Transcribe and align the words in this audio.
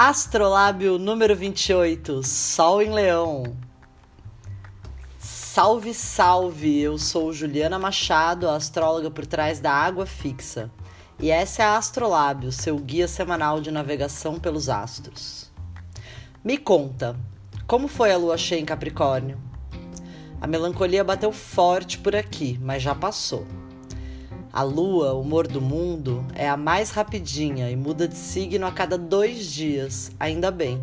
Astrolábio 0.00 0.96
número 0.96 1.34
28, 1.34 2.22
Sol 2.22 2.80
em 2.80 2.92
Leão. 2.92 3.56
Salve, 5.18 5.92
salve! 5.92 6.78
Eu 6.78 6.96
sou 6.96 7.32
Juliana 7.32 7.80
Machado, 7.80 8.48
astróloga 8.48 9.10
por 9.10 9.26
trás 9.26 9.58
da 9.58 9.72
Água 9.72 10.06
Fixa. 10.06 10.70
E 11.18 11.32
essa 11.32 11.64
é 11.64 11.66
a 11.66 11.76
Astrolábio, 11.76 12.52
seu 12.52 12.78
guia 12.78 13.08
semanal 13.08 13.60
de 13.60 13.72
navegação 13.72 14.38
pelos 14.38 14.68
astros. 14.68 15.50
Me 16.44 16.56
conta, 16.56 17.16
como 17.66 17.88
foi 17.88 18.12
a 18.12 18.16
lua 18.16 18.38
cheia 18.38 18.60
em 18.60 18.64
Capricórnio? 18.64 19.36
A 20.40 20.46
melancolia 20.46 21.02
bateu 21.02 21.32
forte 21.32 21.98
por 21.98 22.14
aqui, 22.14 22.56
mas 22.62 22.84
já 22.84 22.94
passou. 22.94 23.44
A 24.58 24.62
lua, 24.64 25.14
o 25.14 25.20
humor 25.20 25.46
do 25.46 25.60
mundo, 25.60 26.26
é 26.34 26.48
a 26.48 26.56
mais 26.56 26.90
rapidinha 26.90 27.70
e 27.70 27.76
muda 27.76 28.08
de 28.08 28.16
signo 28.16 28.66
a 28.66 28.72
cada 28.72 28.98
dois 28.98 29.46
dias, 29.46 30.10
ainda 30.18 30.50
bem. 30.50 30.82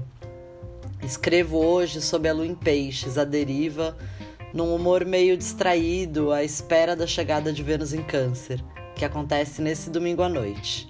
Escrevo 1.03 1.57
hoje 1.57 1.99
sobre 1.99 2.29
a 2.29 2.33
lua 2.33 2.47
em 2.47 2.55
peixes, 2.55 3.17
a 3.17 3.25
deriva, 3.25 3.97
num 4.53 4.73
humor 4.73 5.03
meio 5.03 5.35
distraído 5.35 6.31
à 6.31 6.41
espera 6.41 6.95
da 6.95 7.05
chegada 7.05 7.51
de 7.51 7.61
Vênus 7.61 7.91
em 7.91 8.01
Câncer, 8.01 8.63
que 8.95 9.03
acontece 9.03 9.61
nesse 9.61 9.89
domingo 9.89 10.23
à 10.23 10.29
noite. 10.29 10.87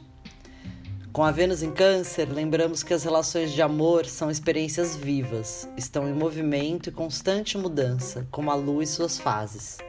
Com 1.12 1.24
a 1.24 1.32
Vênus 1.32 1.64
em 1.64 1.72
Câncer, 1.72 2.30
lembramos 2.32 2.84
que 2.84 2.94
as 2.94 3.04
relações 3.04 3.52
de 3.52 3.64
amor 3.64 4.06
são 4.06 4.30
experiências 4.30 4.96
vivas, 4.96 5.68
estão 5.76 6.08
em 6.08 6.14
movimento 6.14 6.90
e 6.90 6.92
constante 6.92 7.58
mudança, 7.58 8.28
como 8.30 8.52
a 8.52 8.54
lua 8.54 8.84
e 8.84 8.88
suas 8.88 9.18
fases. 9.18 9.80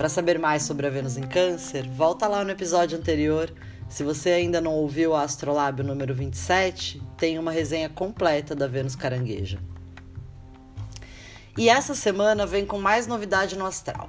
Para 0.00 0.08
saber 0.08 0.38
mais 0.38 0.62
sobre 0.62 0.86
a 0.86 0.90
Vênus 0.90 1.18
em 1.18 1.24
Câncer, 1.24 1.86
volta 1.86 2.26
lá 2.26 2.42
no 2.42 2.50
episódio 2.50 2.96
anterior. 2.96 3.52
Se 3.86 4.02
você 4.02 4.30
ainda 4.30 4.58
não 4.58 4.72
ouviu 4.72 5.10
o 5.10 5.14
Astrolábio 5.14 5.84
número 5.84 6.14
27, 6.14 7.02
tem 7.18 7.38
uma 7.38 7.50
resenha 7.50 7.86
completa 7.90 8.54
da 8.54 8.66
Vênus 8.66 8.96
Carangueja. 8.96 9.58
E 11.54 11.68
essa 11.68 11.94
semana 11.94 12.46
vem 12.46 12.64
com 12.64 12.80
mais 12.80 13.06
novidade 13.06 13.58
no 13.58 13.66
astral. 13.66 14.08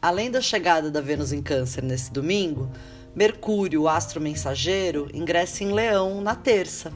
Além 0.00 0.30
da 0.30 0.40
chegada 0.40 0.92
da 0.92 1.00
Vênus 1.00 1.32
em 1.32 1.42
Câncer 1.42 1.82
nesse 1.82 2.12
domingo, 2.12 2.70
Mercúrio, 3.12 3.82
o 3.82 3.88
astro 3.88 4.20
mensageiro, 4.20 5.08
ingressa 5.12 5.64
em 5.64 5.72
Leão 5.72 6.20
na 6.20 6.36
terça, 6.36 6.92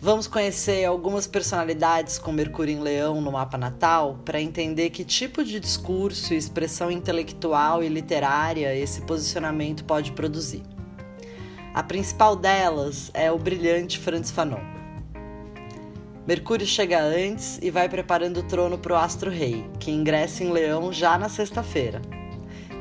Vamos 0.00 0.28
conhecer 0.28 0.84
algumas 0.84 1.26
personalidades 1.26 2.20
com 2.20 2.30
Mercúrio 2.30 2.72
em 2.72 2.80
Leão 2.80 3.20
no 3.20 3.32
mapa 3.32 3.58
natal 3.58 4.20
para 4.24 4.40
entender 4.40 4.90
que 4.90 5.04
tipo 5.04 5.42
de 5.42 5.58
discurso, 5.58 6.32
expressão 6.34 6.88
intelectual 6.88 7.82
e 7.82 7.88
literária 7.88 8.72
esse 8.76 9.00
posicionamento 9.00 9.84
pode 9.84 10.12
produzir. 10.12 10.62
A 11.74 11.82
principal 11.82 12.36
delas 12.36 13.10
é 13.12 13.32
o 13.32 13.38
brilhante 13.38 13.98
Franz 13.98 14.30
Fanon. 14.30 14.62
Mercúrio 16.24 16.66
chega 16.66 17.02
antes 17.02 17.58
e 17.60 17.68
vai 17.68 17.88
preparando 17.88 18.38
o 18.38 18.44
trono 18.44 18.78
para 18.78 18.92
o 18.92 18.96
astro 18.96 19.30
rei, 19.30 19.68
que 19.80 19.90
ingressa 19.90 20.44
em 20.44 20.52
Leão 20.52 20.92
já 20.92 21.18
na 21.18 21.28
sexta-feira. 21.28 22.00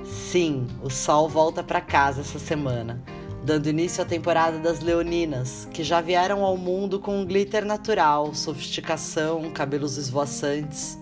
Sim, 0.06 0.68
o 0.84 0.90
Sol 0.92 1.28
volta 1.28 1.64
para 1.64 1.82
casa 1.82 2.22
essa 2.22 2.38
semana 2.38 3.04
dando 3.48 3.70
início 3.70 4.04
à 4.04 4.06
temporada 4.06 4.60
das 4.60 4.82
Leoninas, 4.82 5.70
que 5.72 5.82
já 5.82 6.02
vieram 6.02 6.44
ao 6.44 6.58
mundo 6.58 7.00
com 7.00 7.22
um 7.22 7.26
glitter 7.26 7.64
natural, 7.64 8.36
sofisticação, 8.36 9.50
cabelos 9.52 9.96
esvoaçantes. 9.96 11.00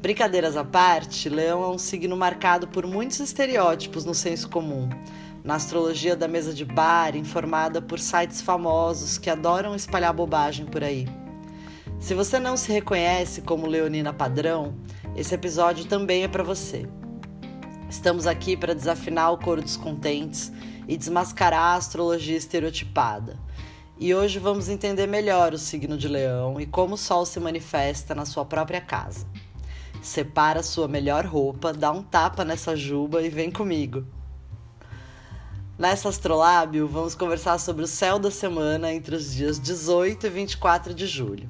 Brincadeiras 0.00 0.56
à 0.56 0.64
parte, 0.64 1.28
Leão 1.28 1.62
é 1.62 1.68
um 1.68 1.76
signo 1.76 2.16
marcado 2.16 2.66
por 2.68 2.86
muitos 2.86 3.20
estereótipos 3.20 4.06
no 4.06 4.14
senso 4.14 4.48
comum. 4.48 4.88
Na 5.44 5.56
astrologia 5.56 6.16
da 6.16 6.26
mesa 6.26 6.54
de 6.54 6.64
bar, 6.64 7.14
informada 7.14 7.82
por 7.82 7.98
sites 7.98 8.40
famosos 8.40 9.18
que 9.18 9.28
adoram 9.28 9.76
espalhar 9.76 10.14
bobagem 10.14 10.64
por 10.64 10.82
aí. 10.82 11.06
Se 11.98 12.14
você 12.14 12.38
não 12.38 12.56
se 12.56 12.72
reconhece 12.72 13.42
como 13.42 13.66
leonina 13.66 14.10
padrão, 14.10 14.74
esse 15.14 15.34
episódio 15.34 15.84
também 15.84 16.22
é 16.22 16.28
para 16.28 16.42
você. 16.42 16.88
Estamos 17.90 18.26
aqui 18.26 18.56
para 18.56 18.74
desafinar 18.74 19.34
o 19.34 19.36
coro 19.36 19.60
dos 19.60 19.76
contentes 19.76 20.50
e 20.90 20.96
desmascarar 20.96 21.74
a 21.74 21.74
astrologia 21.76 22.36
estereotipada. 22.36 23.38
E 23.96 24.12
hoje 24.12 24.40
vamos 24.40 24.68
entender 24.68 25.06
melhor 25.06 25.54
o 25.54 25.58
signo 25.58 25.96
de 25.96 26.08
Leão 26.08 26.60
e 26.60 26.66
como 26.66 26.94
o 26.94 26.98
Sol 26.98 27.24
se 27.24 27.38
manifesta 27.38 28.12
na 28.12 28.26
sua 28.26 28.44
própria 28.44 28.80
casa. 28.80 29.24
Separa 30.02 30.64
sua 30.64 30.88
melhor 30.88 31.24
roupa, 31.24 31.72
dá 31.72 31.92
um 31.92 32.02
tapa 32.02 32.44
nessa 32.44 32.74
juba 32.74 33.22
e 33.22 33.28
vem 33.28 33.52
comigo. 33.52 34.04
Nessa 35.78 36.08
astrolábio, 36.08 36.88
vamos 36.88 37.14
conversar 37.14 37.60
sobre 37.60 37.84
o 37.84 37.88
céu 37.88 38.18
da 38.18 38.30
semana 38.30 38.92
entre 38.92 39.14
os 39.14 39.32
dias 39.32 39.60
18 39.60 40.26
e 40.26 40.30
24 40.30 40.92
de 40.92 41.06
julho. 41.06 41.48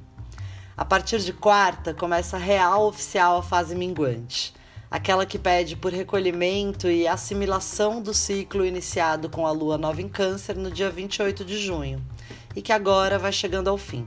A 0.77 0.85
partir 0.85 1.19
de 1.19 1.33
quarta, 1.33 1.95
começa 1.95 2.37
a 2.37 2.39
real 2.39 2.85
oficial 2.85 3.37
a 3.37 3.41
fase 3.41 3.73
minguante 3.73 4.53
aquela 4.91 5.25
que 5.25 5.39
pede 5.39 5.77
por 5.77 5.93
recolhimento 5.93 6.89
e 6.89 7.07
assimilação 7.07 8.01
do 8.01 8.13
ciclo 8.13 8.65
iniciado 8.65 9.29
com 9.29 9.47
a 9.47 9.51
lua 9.51 9.77
nova 9.77 10.01
em 10.01 10.09
Câncer 10.09 10.57
no 10.57 10.69
dia 10.69 10.89
28 10.89 11.45
de 11.45 11.57
junho 11.57 12.05
e 12.53 12.61
que 12.61 12.73
agora 12.73 13.17
vai 13.17 13.31
chegando 13.31 13.69
ao 13.69 13.77
fim. 13.77 14.05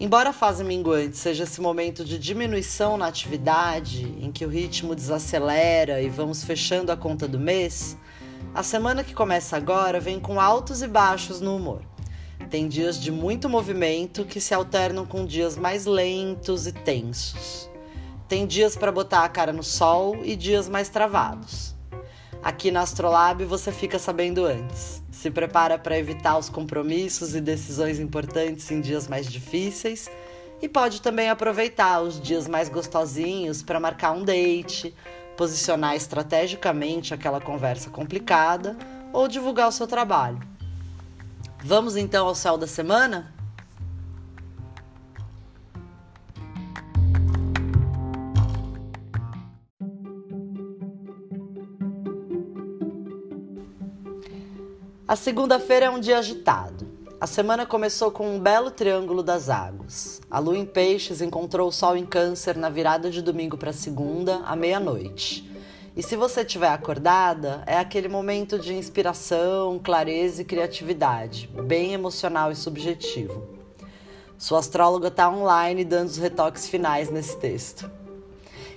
Embora 0.00 0.30
a 0.30 0.32
fase 0.32 0.64
minguante 0.64 1.16
seja 1.16 1.44
esse 1.44 1.60
momento 1.60 2.04
de 2.04 2.18
diminuição 2.18 2.96
na 2.96 3.06
atividade, 3.06 4.02
em 4.20 4.32
que 4.32 4.44
o 4.44 4.48
ritmo 4.48 4.96
desacelera 4.96 6.02
e 6.02 6.08
vamos 6.08 6.42
fechando 6.42 6.90
a 6.90 6.96
conta 6.96 7.28
do 7.28 7.38
mês, 7.38 7.96
a 8.52 8.64
semana 8.64 9.04
que 9.04 9.14
começa 9.14 9.56
agora 9.56 10.00
vem 10.00 10.18
com 10.18 10.40
altos 10.40 10.82
e 10.82 10.88
baixos 10.88 11.40
no 11.40 11.54
humor. 11.54 11.82
Tem 12.48 12.66
dias 12.66 12.98
de 12.98 13.12
muito 13.12 13.48
movimento 13.48 14.24
que 14.24 14.40
se 14.40 14.52
alternam 14.54 15.06
com 15.06 15.24
dias 15.24 15.56
mais 15.56 15.86
lentos 15.86 16.66
e 16.66 16.72
tensos. 16.72 17.69
Tem 18.30 18.46
dias 18.46 18.76
para 18.76 18.92
botar 18.92 19.24
a 19.24 19.28
cara 19.28 19.52
no 19.52 19.64
sol 19.64 20.20
e 20.22 20.36
dias 20.36 20.68
mais 20.68 20.88
travados. 20.88 21.74
Aqui 22.40 22.70
na 22.70 22.80
Astrolab 22.80 23.44
você 23.44 23.72
fica 23.72 23.98
sabendo 23.98 24.44
antes. 24.44 25.02
Se 25.10 25.32
prepara 25.32 25.76
para 25.76 25.98
evitar 25.98 26.38
os 26.38 26.48
compromissos 26.48 27.34
e 27.34 27.40
decisões 27.40 27.98
importantes 27.98 28.70
em 28.70 28.80
dias 28.80 29.08
mais 29.08 29.26
difíceis 29.26 30.08
e 30.62 30.68
pode 30.68 31.02
também 31.02 31.28
aproveitar 31.28 32.02
os 32.02 32.20
dias 32.20 32.46
mais 32.46 32.68
gostosinhos 32.68 33.64
para 33.64 33.80
marcar 33.80 34.12
um 34.12 34.22
date, 34.22 34.94
posicionar 35.36 35.96
estrategicamente 35.96 37.12
aquela 37.12 37.40
conversa 37.40 37.90
complicada 37.90 38.78
ou 39.12 39.26
divulgar 39.26 39.66
o 39.66 39.72
seu 39.72 39.88
trabalho. 39.88 40.38
Vamos 41.64 41.96
então 41.96 42.28
ao 42.28 42.34
céu 42.36 42.56
da 42.56 42.68
semana? 42.68 43.39
A 55.10 55.16
segunda-feira 55.16 55.86
é 55.86 55.90
um 55.90 55.98
dia 55.98 56.18
agitado. 56.18 56.86
A 57.20 57.26
semana 57.26 57.66
começou 57.66 58.12
com 58.12 58.32
um 58.32 58.38
belo 58.38 58.70
triângulo 58.70 59.24
das 59.24 59.48
águas. 59.50 60.20
A 60.30 60.38
lua 60.38 60.56
em 60.56 60.64
peixes 60.64 61.20
encontrou 61.20 61.66
o 61.66 61.72
sol 61.72 61.96
em 61.96 62.06
câncer 62.06 62.56
na 62.56 62.68
virada 62.68 63.10
de 63.10 63.20
domingo 63.20 63.56
para 63.56 63.72
segunda, 63.72 64.36
à 64.44 64.54
meia-noite. 64.54 65.50
E 65.96 66.00
se 66.00 66.14
você 66.14 66.42
estiver 66.42 66.68
acordada, 66.68 67.64
é 67.66 67.76
aquele 67.76 68.06
momento 68.06 68.56
de 68.56 68.72
inspiração, 68.72 69.80
clareza 69.82 70.42
e 70.42 70.44
criatividade, 70.44 71.50
bem 71.64 71.92
emocional 71.92 72.52
e 72.52 72.54
subjetivo. 72.54 73.48
Sua 74.38 74.60
astróloga 74.60 75.08
está 75.08 75.28
online 75.28 75.84
dando 75.84 76.06
os 76.06 76.18
retoques 76.18 76.68
finais 76.68 77.10
nesse 77.10 77.36
texto. 77.36 77.90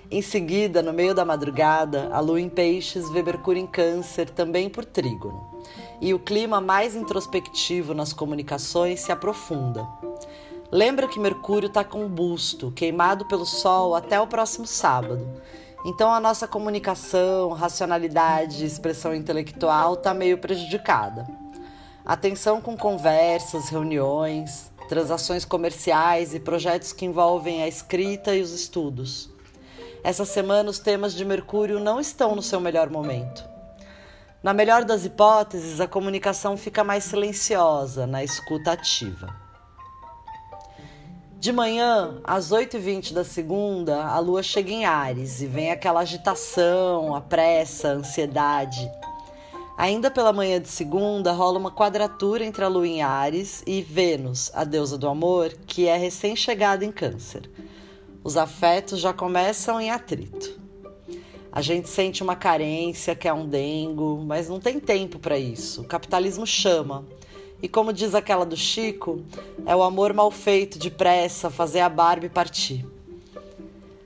Em 0.09 0.23
seguida, 0.23 0.81
no 0.81 0.94
meio 0.94 1.13
da 1.13 1.23
madrugada, 1.23 2.09
a 2.12 2.19
lua 2.19 2.41
em 2.41 2.50
peixes 2.50 3.07
vê 3.12 3.21
Mercúrio 3.21 3.62
em 3.62 3.68
câncer 3.68 4.31
também 4.31 4.68
por 4.68 4.83
trígono 4.83 5.52
e 6.03 6.13
o 6.13 6.19
clima 6.19 6.59
mais 6.59 6.97
introspectivo 6.97 7.94
nas 7.94 8.11
comunicações 8.11 9.00
se 9.00 9.09
aprofunda. 9.09 9.88
Lembra 10.69 11.07
que 11.07 11.17
Mercúrio 11.17 11.67
está 11.67 11.81
com 11.81 12.09
busto, 12.09 12.71
queimado 12.71 13.23
pelo 13.25 13.45
Sol 13.45 13.95
até 13.95 14.19
o 14.19 14.27
próximo 14.27 14.67
sábado. 14.67 15.25
Então 15.85 16.11
a 16.11 16.19
nossa 16.19 16.45
comunicação, 16.45 17.51
racionalidade, 17.51 18.65
expressão 18.65 19.15
intelectual 19.15 19.94
está 19.94 20.13
meio 20.13 20.38
prejudicada. 20.39 21.25
Atenção 22.05 22.59
com 22.59 22.75
conversas, 22.75 23.69
reuniões, 23.69 24.69
transações 24.89 25.45
comerciais 25.45 26.35
e 26.35 26.39
projetos 26.39 26.91
que 26.91 27.05
envolvem 27.05 27.63
a 27.63 27.67
escrita 27.69 28.35
e 28.35 28.41
os 28.41 28.51
estudos. 28.51 29.29
Essa 30.03 30.25
semana 30.25 30.69
os 30.69 30.79
temas 30.79 31.13
de 31.13 31.23
Mercúrio 31.23 31.79
não 31.79 31.97
estão 31.97 32.35
no 32.35 32.41
seu 32.41 32.59
melhor 32.59 32.89
momento. 32.89 33.52
Na 34.44 34.54
melhor 34.54 34.84
das 34.84 35.06
hipóteses, 35.06 35.80
a 35.80 35.88
comunicação 35.88 36.57
fica 36.57 36.84
mais 36.84 37.06
silenciosa, 37.06 38.06
na 38.06 38.25
escuta 38.25 38.74
ativa. 38.74 39.34
De 41.40 41.54
manhã, 41.54 42.19
às 42.25 42.51
8h20 42.51 43.13
da 43.13 43.24
segunda, 43.24 44.04
a 44.04 44.19
lua 44.19 44.44
chega 44.44 44.69
em 44.69 44.84
Ares 44.84 45.40
e 45.40 45.48
vem 45.48 45.72
aquela 45.72 46.01
agitação, 46.01 47.16
a 47.16 47.22
pressa, 47.22 47.88
a 47.88 47.92
ansiedade. 47.94 48.92
Ainda 49.78 50.12
pela 50.12 50.34
manhã 50.34 50.60
de 50.60 50.68
segunda, 50.68 51.31
rola 51.31 51.57
uma 51.57 51.72
quadratura 51.72 52.44
entre 52.44 52.66
a 52.66 52.68
Lua 52.68 52.86
em 52.86 53.01
Ares 53.01 53.63
e 53.66 53.81
Vênus, 53.81 54.51
a 54.54 54.66
deusa 54.66 54.98
do 54.98 55.07
amor, 55.07 55.54
que 55.66 55.88
é 55.88 55.96
recém-chegada 55.96 56.84
em 56.84 56.92
Câncer. 56.92 57.50
Os 58.22 58.36
afetos 58.36 59.00
já 59.00 59.13
começam 59.13 59.80
em 59.80 59.89
atrito. 59.89 60.62
A 61.55 61.61
gente 61.61 61.88
sente 61.88 62.23
uma 62.23 62.35
carência, 62.35 63.15
quer 63.15 63.31
um 63.31 63.45
dengo, 63.45 64.23
mas 64.25 64.50
não 64.50 64.59
tem 64.59 64.79
tempo 64.79 65.19
para 65.19 65.38
isso. 65.38 65.81
O 65.81 65.85
capitalismo 65.85 66.47
chama. 66.47 67.05
E 67.61 67.67
como 67.67 67.94
diz 67.94 68.15
aquela 68.15 68.44
do 68.44 68.57
Chico, 68.57 69.21
é 69.63 69.75
o 69.75 69.83
amor 69.83 70.13
mal 70.13 70.31
feito, 70.31 70.79
depressa, 70.79 71.51
fazer 71.51 71.81
a 71.81 71.89
Barbie 71.89 72.27
partir. 72.27 72.83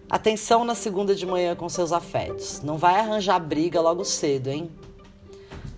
Atenção 0.10 0.66
na 0.66 0.76
segunda 0.76 1.16
de 1.16 1.26
manhã 1.26 1.56
com 1.56 1.70
seus 1.70 1.94
afetos. 1.94 2.62
Não 2.64 2.78
vai 2.78 3.00
arranjar 3.00 3.40
briga 3.40 3.80
logo 3.80 4.04
cedo, 4.04 4.50
hein? 4.50 4.70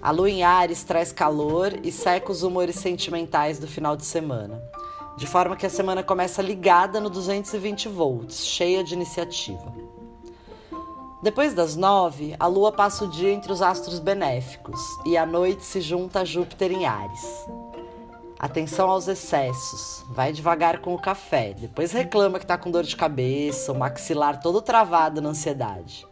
A 0.01 0.09
lua 0.09 0.29
em 0.29 0.41
Ares 0.41 0.83
traz 0.83 1.11
calor 1.11 1.79
e 1.83 1.91
seca 1.91 2.31
os 2.31 2.41
humores 2.41 2.77
sentimentais 2.77 3.59
do 3.59 3.67
final 3.67 3.95
de 3.95 4.05
semana, 4.05 4.59
de 5.19 5.27
forma 5.27 5.55
que 5.55 5.67
a 5.67 5.69
semana 5.69 6.01
começa 6.01 6.41
ligada 6.41 6.99
no 6.99 7.11
220 7.11 7.87
volts, 7.89 8.43
cheia 8.43 8.83
de 8.83 8.95
iniciativa. 8.95 9.88
Depois 11.21 11.53
das 11.53 11.75
nove, 11.75 12.33
a 12.39 12.47
lua 12.47 12.71
passa 12.71 13.03
o 13.03 13.09
dia 13.09 13.31
entre 13.31 13.51
os 13.51 13.61
astros 13.61 13.99
benéficos 13.99 14.79
e 15.05 15.17
à 15.17 15.25
noite 15.25 15.65
se 15.65 15.81
junta 15.81 16.21
a 16.21 16.25
Júpiter 16.25 16.71
em 16.71 16.85
Ares. 16.85 17.45
Atenção 18.39 18.89
aos 18.89 19.05
excessos. 19.09 20.05
Vai 20.11 20.31
devagar 20.31 20.79
com 20.79 20.95
o 20.95 21.01
café. 21.01 21.53
Depois 21.53 21.91
reclama 21.91 22.39
que 22.39 22.45
está 22.45 22.57
com 22.57 22.71
dor 22.71 22.83
de 22.83 22.95
cabeça, 22.95 23.73
o 23.73 23.77
maxilar 23.77 24.39
todo 24.39 24.61
travado 24.61 25.19
na 25.19 25.29
ansiedade. 25.29 26.07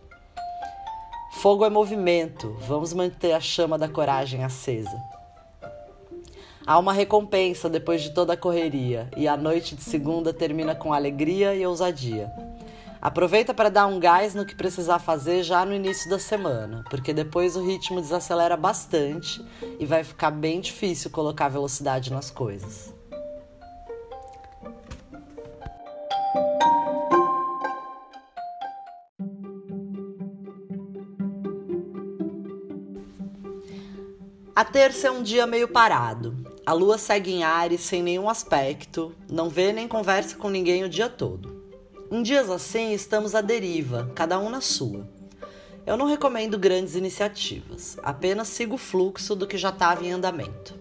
Fogo 1.31 1.63
é 1.63 1.69
movimento, 1.69 2.57
vamos 2.67 2.91
manter 2.91 3.31
a 3.31 3.39
chama 3.39 3.77
da 3.77 3.87
coragem 3.87 4.43
acesa. 4.43 5.01
Há 6.65 6.77
uma 6.77 6.91
recompensa 6.91 7.69
depois 7.69 8.01
de 8.01 8.09
toda 8.09 8.33
a 8.33 8.37
correria, 8.37 9.09
e 9.15 9.25
a 9.25 9.37
noite 9.37 9.73
de 9.73 9.83
segunda 9.83 10.33
termina 10.33 10.75
com 10.75 10.91
alegria 10.91 11.55
e 11.55 11.65
ousadia. 11.65 12.29
Aproveita 13.01 13.53
para 13.53 13.69
dar 13.69 13.85
um 13.85 13.99
gás 13.99 14.33
no 14.33 14.45
que 14.45 14.55
precisar 14.55 14.99
fazer 14.99 15.43
já 15.43 15.63
no 15.63 15.73
início 15.73 16.09
da 16.09 16.17
semana, 16.17 16.83
porque 16.89 17.13
depois 17.13 17.55
o 17.55 17.63
ritmo 17.63 18.01
desacelera 18.01 18.57
bastante 18.57 19.43
e 19.79 19.85
vai 19.85 20.03
ficar 20.03 20.31
bem 20.31 20.59
difícil 20.59 21.11
colocar 21.11 21.47
velocidade 21.47 22.11
nas 22.11 22.31
coisas. 22.31 22.93
A 34.55 34.65
terça 34.65 35.07
é 35.07 35.11
um 35.11 35.21
dia 35.21 35.45
meio 35.45 35.67
parado. 35.67 36.35
A 36.65 36.73
lua 36.73 36.97
segue 36.97 37.31
em 37.31 37.43
Ares 37.43 37.81
sem 37.81 38.01
nenhum 38.01 38.27
aspecto, 38.27 39.13
não 39.29 39.49
vê 39.49 39.71
nem 39.71 39.87
conversa 39.87 40.35
com 40.35 40.49
ninguém 40.49 40.83
o 40.83 40.89
dia 40.89 41.07
todo. 41.07 41.56
Em 42.09 42.23
dias 42.23 42.49
assim, 42.49 42.93
estamos 42.93 43.35
à 43.35 43.41
deriva, 43.41 44.09
cada 44.15 44.39
um 44.39 44.49
na 44.49 44.61
sua. 44.61 45.05
Eu 45.85 45.97
não 45.97 46.05
recomendo 46.05 46.57
grandes 46.57 46.95
iniciativas, 46.95 47.97
apenas 48.01 48.47
siga 48.47 48.73
o 48.73 48.77
fluxo 48.77 49.35
do 49.35 49.45
que 49.45 49.57
já 49.57 49.69
estava 49.69 50.05
em 50.05 50.11
andamento. 50.11 50.73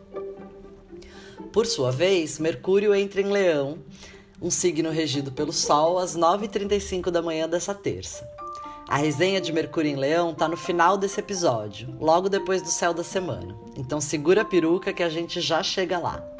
Por 1.52 1.66
sua 1.66 1.90
vez, 1.90 2.38
Mercúrio 2.38 2.94
entra 2.94 3.20
em 3.20 3.32
Leão, 3.32 3.78
um 4.40 4.50
signo 4.50 4.90
regido 4.90 5.32
pelo 5.32 5.52
Sol, 5.52 5.98
às 5.98 6.16
9h35 6.16 7.10
da 7.10 7.20
manhã 7.20 7.48
dessa 7.48 7.74
terça. 7.74 8.28
A 8.88 8.96
resenha 8.96 9.40
de 9.40 9.52
Mercúrio 9.52 9.90
em 9.90 9.96
Leão 9.96 10.32
tá 10.32 10.46
no 10.46 10.56
final 10.56 10.96
desse 10.96 11.18
episódio, 11.18 11.92
logo 12.00 12.28
depois 12.28 12.62
do 12.62 12.68
céu 12.68 12.94
da 12.94 13.02
semana. 13.02 13.56
Então 13.76 14.00
segura 14.00 14.42
a 14.42 14.44
peruca 14.44 14.92
que 14.92 15.02
a 15.02 15.08
gente 15.08 15.40
já 15.40 15.60
chega 15.60 15.98
lá. 15.98 16.35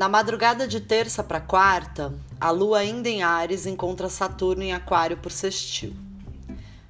Na 0.00 0.08
madrugada 0.08 0.66
de 0.66 0.80
terça 0.80 1.22
para 1.22 1.42
quarta, 1.42 2.14
a 2.40 2.50
lua 2.50 2.78
ainda 2.78 3.06
em 3.06 3.22
Ares 3.22 3.66
encontra 3.66 4.08
Saturno 4.08 4.62
em 4.62 4.72
Aquário 4.72 5.18
por 5.18 5.30
sextil. 5.30 5.92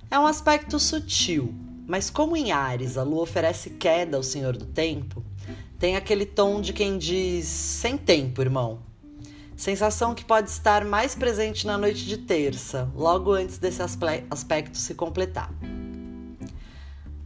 É 0.09 0.17
um 0.17 0.27
aspecto 0.27 0.79
sutil, 0.79 1.53
mas 1.89 2.09
como 2.09 2.37
em 2.37 2.53
Ares 2.53 2.97
a 2.97 3.03
lua 3.03 3.25
oferece 3.25 3.71
queda 3.71 4.17
ao 4.17 4.23
Senhor 4.23 4.57
do 4.57 4.65
Tempo, 4.65 5.25
tem 5.77 5.97
aquele 5.97 6.25
tom 6.25 6.61
de 6.61 6.73
quem 6.73 6.99
diz 6.99 7.47
sem 7.47 7.99
tempo, 7.99 8.43
irmão. 8.43 8.79
Sensação 9.57 10.15
que 10.15 10.25
pode 10.25 10.49
estar 10.49 10.85
mais 10.85 11.17
presente 11.17 11.67
na 11.67 11.77
noite 11.77 12.07
de 12.07 12.17
terça, 12.17 12.89
logo 12.95 13.33
antes 13.33 13.59
desse 13.59 13.83
aspecto 13.83 14.79
se 14.79 14.95
completar. 14.95 15.53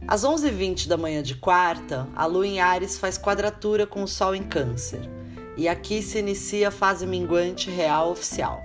Às 0.07 0.23
11h20 0.23 0.87
da 0.87 0.97
manhã 0.97 1.21
de 1.21 1.35
quarta, 1.35 2.07
a 2.15 2.25
lua 2.25 2.47
em 2.47 2.59
Ares 2.59 2.97
faz 2.97 3.19
quadratura 3.19 3.85
com 3.85 4.01
o 4.01 4.07
sol 4.07 4.33
em 4.33 4.41
Câncer, 4.41 5.14
e 5.57 5.67
aqui 5.67 6.01
se 6.01 6.19
inicia 6.19 6.67
a 6.67 6.71
fase 6.71 7.05
minguante 7.05 7.69
real 7.69 8.11
oficial. 8.11 8.61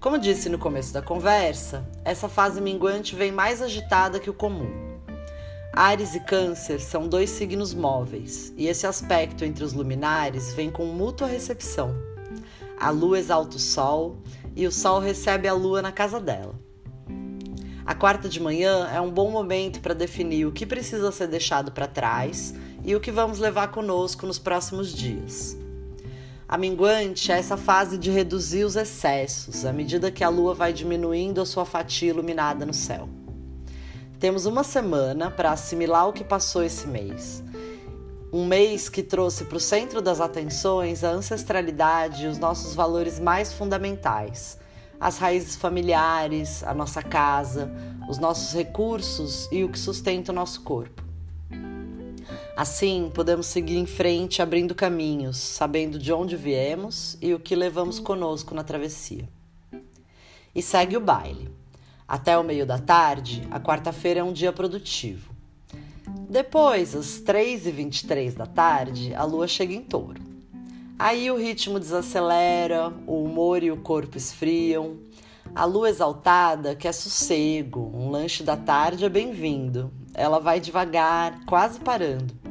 Como 0.00 0.18
disse 0.18 0.48
no 0.48 0.58
começo 0.58 0.92
da 0.92 1.02
conversa, 1.02 1.86
essa 2.04 2.28
fase 2.28 2.60
minguante 2.60 3.14
vem 3.14 3.32
mais 3.32 3.60
agitada 3.60 4.18
que 4.18 4.30
o 4.30 4.34
comum. 4.34 4.70
Ares 5.72 6.14
e 6.14 6.20
Câncer 6.20 6.80
são 6.80 7.08
dois 7.08 7.30
signos 7.30 7.74
móveis, 7.74 8.52
e 8.56 8.68
esse 8.68 8.86
aspecto 8.86 9.44
entre 9.44 9.64
os 9.64 9.72
luminares 9.72 10.54
vem 10.54 10.70
com 10.70 10.86
mútua 10.86 11.26
recepção. 11.26 11.94
A 12.78 12.90
lua 12.90 13.18
exalta 13.18 13.56
o 13.56 13.60
sol 13.60 14.18
e 14.54 14.66
o 14.66 14.72
sol 14.72 15.00
recebe 15.00 15.48
a 15.48 15.52
lua 15.52 15.82
na 15.82 15.90
casa 15.90 16.20
dela. 16.20 16.54
A 17.84 17.94
quarta 17.94 18.28
de 18.28 18.40
manhã 18.40 18.88
é 18.88 19.00
um 19.00 19.10
bom 19.10 19.30
momento 19.30 19.80
para 19.80 19.94
definir 19.94 20.46
o 20.46 20.52
que 20.52 20.64
precisa 20.64 21.12
ser 21.12 21.26
deixado 21.26 21.72
para 21.72 21.86
trás 21.86 22.54
e 22.84 22.94
o 22.94 23.00
que 23.00 23.10
vamos 23.10 23.38
levar 23.38 23.68
conosco 23.68 24.26
nos 24.26 24.38
próximos 24.38 24.92
dias. 24.92 25.63
A 26.46 26.58
minguante 26.58 27.32
é 27.32 27.38
essa 27.38 27.56
fase 27.56 27.96
de 27.96 28.10
reduzir 28.10 28.64
os 28.64 28.76
excessos 28.76 29.64
à 29.64 29.72
medida 29.72 30.10
que 30.10 30.22
a 30.22 30.28
lua 30.28 30.52
vai 30.52 30.74
diminuindo 30.74 31.40
a 31.40 31.46
sua 31.46 31.64
fatia 31.64 32.10
iluminada 32.10 32.66
no 32.66 32.74
céu. 32.74 33.08
Temos 34.20 34.44
uma 34.44 34.62
semana 34.62 35.30
para 35.30 35.52
assimilar 35.52 36.06
o 36.06 36.12
que 36.12 36.22
passou 36.22 36.62
esse 36.62 36.86
mês. 36.86 37.42
Um 38.30 38.44
mês 38.44 38.90
que 38.90 39.02
trouxe 39.02 39.44
para 39.44 39.56
o 39.56 39.60
centro 39.60 40.02
das 40.02 40.20
atenções 40.20 41.02
a 41.02 41.08
ancestralidade 41.08 42.24
e 42.24 42.28
os 42.28 42.36
nossos 42.36 42.74
valores 42.74 43.18
mais 43.18 43.52
fundamentais, 43.52 44.58
as 45.00 45.16
raízes 45.16 45.56
familiares, 45.56 46.62
a 46.62 46.74
nossa 46.74 47.02
casa, 47.02 47.72
os 48.08 48.18
nossos 48.18 48.52
recursos 48.52 49.48
e 49.50 49.64
o 49.64 49.68
que 49.70 49.78
sustenta 49.78 50.30
o 50.30 50.34
nosso 50.34 50.60
corpo. 50.60 51.03
Assim, 52.56 53.10
podemos 53.12 53.46
seguir 53.46 53.78
em 53.78 53.86
frente 53.86 54.40
abrindo 54.40 54.76
caminhos, 54.76 55.38
sabendo 55.38 55.98
de 55.98 56.12
onde 56.12 56.36
viemos 56.36 57.18
e 57.20 57.34
o 57.34 57.40
que 57.40 57.56
levamos 57.56 57.98
conosco 57.98 58.54
na 58.54 58.62
travessia. 58.62 59.28
E 60.54 60.62
segue 60.62 60.96
o 60.96 61.00
baile. 61.00 61.50
Até 62.06 62.38
o 62.38 62.44
meio 62.44 62.64
da 62.64 62.78
tarde, 62.78 63.42
a 63.50 63.58
quarta-feira 63.58 64.20
é 64.20 64.22
um 64.22 64.32
dia 64.32 64.52
produtivo. 64.52 65.34
Depois, 66.30 66.94
às 66.94 67.20
3h23 67.20 68.34
da 68.34 68.46
tarde, 68.46 69.12
a 69.16 69.24
lua 69.24 69.48
chega 69.48 69.74
em 69.74 69.82
touro. 69.82 70.22
Aí 70.96 71.28
o 71.32 71.36
ritmo 71.36 71.80
desacelera, 71.80 72.92
o 73.04 73.24
humor 73.24 73.64
e 73.64 73.72
o 73.72 73.78
corpo 73.78 74.16
esfriam. 74.16 74.96
A 75.56 75.64
lua 75.64 75.90
exaltada 75.90 76.76
quer 76.76 76.92
sossego, 76.92 77.90
um 77.92 78.10
lanche 78.10 78.44
da 78.44 78.56
tarde 78.56 79.04
é 79.04 79.08
bem-vindo. 79.08 79.92
Ela 80.14 80.38
vai 80.38 80.60
devagar, 80.60 81.44
quase 81.46 81.80
parando. 81.80 82.43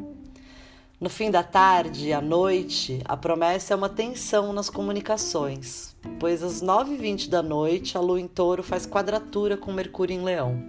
No 1.03 1.10
fim 1.10 1.29
da 1.29 1.43
tarde, 1.43 2.13
à 2.13 2.22
noite, 2.22 3.01
a 3.03 3.17
promessa 3.17 3.74
é 3.74 3.75
uma 3.75 3.89
tensão 3.89 4.53
nas 4.53 4.69
comunicações, 4.69 5.93
pois 6.17 6.41
às 6.41 6.63
9h20 6.63 7.27
da 7.27 7.43
noite 7.43 7.98
a 7.98 8.00
lua 8.00 8.22
em 8.22 8.25
touro 8.25 8.63
faz 8.63 8.86
quadratura 8.86 9.57
com 9.57 9.74
Mercúrio 9.74 10.15
em 10.15 10.24
leão. 10.24 10.63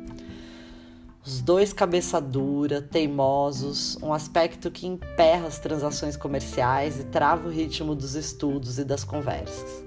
Os 1.24 1.40
dois 1.40 1.72
cabeça 1.72 2.20
dura, 2.20 2.82
teimosos, 2.82 3.96
um 4.02 4.12
aspecto 4.12 4.72
que 4.72 4.88
emperra 4.88 5.46
as 5.46 5.60
transações 5.60 6.16
comerciais 6.16 6.98
e 6.98 7.04
trava 7.04 7.46
o 7.46 7.52
ritmo 7.52 7.94
dos 7.94 8.16
estudos 8.16 8.80
e 8.80 8.84
das 8.84 9.04
conversas. 9.04 9.84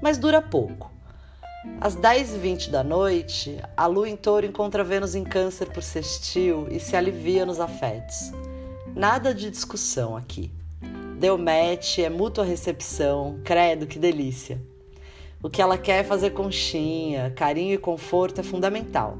Mas 0.00 0.18
dura 0.18 0.40
pouco. 0.40 0.88
Às 1.80 1.96
10h20 1.96 2.70
da 2.70 2.84
noite, 2.84 3.60
a 3.76 3.86
lua 3.86 4.08
em 4.08 4.16
touro 4.16 4.46
encontra 4.46 4.84
Vênus 4.84 5.16
em 5.16 5.24
câncer 5.24 5.66
por 5.72 5.82
sextil 5.82 6.68
e 6.70 6.78
se 6.78 6.94
alivia 6.94 7.44
nos 7.44 7.58
afetos. 7.58 8.30
Nada 8.94 9.32
de 9.32 9.50
discussão 9.50 10.16
aqui. 10.16 10.50
Deu 11.18 11.38
match, 11.38 11.98
é 11.98 12.10
mútua 12.10 12.44
recepção, 12.44 13.40
credo, 13.44 13.86
que 13.86 13.98
delícia. 13.98 14.60
O 15.42 15.48
que 15.48 15.62
ela 15.62 15.78
quer 15.78 16.00
é 16.00 16.04
fazer 16.04 16.30
conchinha, 16.30 17.30
carinho 17.30 17.74
e 17.74 17.78
conforto 17.78 18.40
é 18.40 18.44
fundamental. 18.44 19.16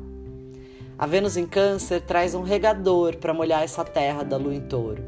A 0.99 1.07
Vênus 1.07 1.37
em 1.37 1.47
Câncer 1.47 2.03
traz 2.03 2.35
um 2.35 2.43
regador 2.43 3.17
para 3.17 3.33
molhar 3.33 3.63
essa 3.63 3.85
terra 3.85 4.23
da 4.23 4.37
lua 4.37 4.55
em 4.55 4.61
touro. 4.61 5.03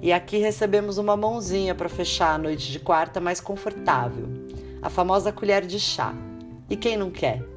E 0.00 0.12
aqui 0.12 0.38
recebemos 0.38 0.96
uma 0.96 1.16
mãozinha 1.16 1.74
para 1.74 1.88
fechar 1.88 2.34
a 2.34 2.38
noite 2.38 2.70
de 2.70 2.78
quarta 2.78 3.20
mais 3.20 3.40
confortável, 3.40 4.28
a 4.80 4.88
famosa 4.88 5.32
colher 5.32 5.66
de 5.66 5.80
chá. 5.80 6.14
E 6.70 6.76
quem 6.76 6.96
não 6.96 7.10
quer? 7.10 7.53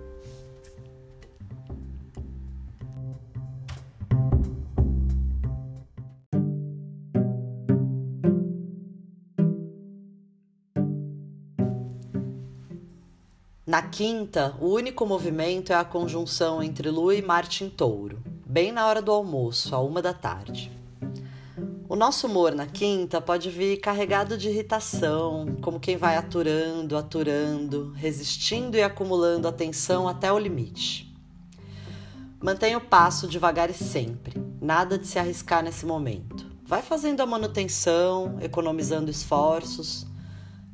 Na 13.68 13.82
quinta, 13.82 14.56
o 14.62 14.70
único 14.70 15.06
movimento 15.06 15.74
é 15.74 15.76
a 15.76 15.84
conjunção 15.84 16.64
entre 16.64 16.90
Lua 16.90 17.14
e 17.14 17.22
Marte 17.22 17.66
em 17.66 17.70
touro, 17.70 18.24
bem 18.46 18.72
na 18.72 18.88
hora 18.88 19.02
do 19.02 19.12
almoço, 19.12 19.76
a 19.76 19.82
uma 19.82 20.02
da 20.02 20.14
tarde. 20.14 20.72
O 21.90 21.94
nosso 21.94 22.28
humor 22.28 22.56
na 22.56 22.66
quinta 22.66 23.20
pode 23.20 23.50
vir 23.50 23.76
carregado 23.82 24.38
de 24.38 24.48
irritação, 24.48 25.58
como 25.62 25.82
quem 25.82 25.98
vai 25.98 26.16
aturando, 26.16 26.96
aturando, 26.96 27.92
resistindo 27.92 28.78
e 28.78 28.82
acumulando 28.82 29.50
atenção 29.50 30.08
até 30.08 30.32
o 30.32 30.40
limite. 30.40 31.14
Mantenha 32.42 32.78
o 32.78 32.82
passo 32.82 33.28
devagar 33.28 33.70
e 33.70 33.74
sempre, 33.74 34.42
nada 34.62 34.98
de 34.98 35.06
se 35.06 35.20
arriscar 35.20 35.62
nesse 35.62 35.86
momento. 35.86 36.46
Vai 36.64 36.82
fazendo 36.82 37.20
a 37.20 37.26
manutenção, 37.26 38.38
economizando 38.40 39.12
esforços 39.12 40.08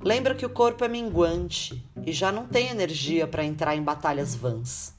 Lembra 0.03 0.35
que 0.35 0.45
o 0.45 0.49
corpo 0.49 0.83
é 0.83 0.87
minguante 0.89 1.81
e 2.05 2.11
já 2.11 2.29
não 2.29 2.45
tem 2.45 2.67
energia 2.67 3.25
para 3.25 3.45
entrar 3.45 3.73
em 3.73 3.81
batalhas 3.81 4.35
vãs. 4.35 4.93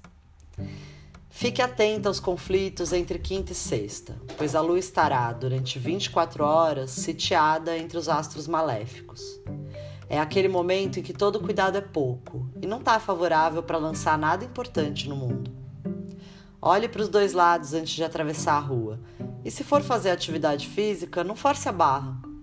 Fique 1.28 1.60
atenta 1.60 2.08
aos 2.08 2.18
conflitos 2.18 2.90
entre 2.90 3.18
quinta 3.18 3.52
e 3.52 3.54
sexta, 3.54 4.16
pois 4.38 4.54
a 4.54 4.62
lua 4.62 4.78
estará, 4.78 5.30
durante 5.30 5.78
24 5.78 6.42
horas, 6.42 6.90
sitiada 6.92 7.76
entre 7.76 7.98
os 7.98 8.08
astros 8.08 8.48
maléficos. 8.48 9.38
É 10.08 10.18
aquele 10.18 10.48
momento 10.48 10.98
em 10.98 11.02
que 11.02 11.12
todo 11.12 11.38
cuidado 11.40 11.76
é 11.76 11.82
pouco 11.82 12.48
e 12.62 12.66
não 12.66 12.78
está 12.78 12.98
favorável 12.98 13.62
para 13.62 13.76
lançar 13.76 14.16
nada 14.16 14.42
importante 14.42 15.06
no 15.06 15.16
mundo. 15.16 15.52
Olhe 16.62 16.88
para 16.88 17.02
os 17.02 17.10
dois 17.10 17.34
lados 17.34 17.74
antes 17.74 17.92
de 17.92 18.02
atravessar 18.02 18.54
a 18.54 18.60
rua 18.60 18.98
e, 19.44 19.50
se 19.50 19.64
for 19.64 19.82
fazer 19.82 20.12
atividade 20.12 20.66
física, 20.66 21.22
não 21.22 21.36
force 21.36 21.68
a 21.68 21.72
barra 21.72 22.33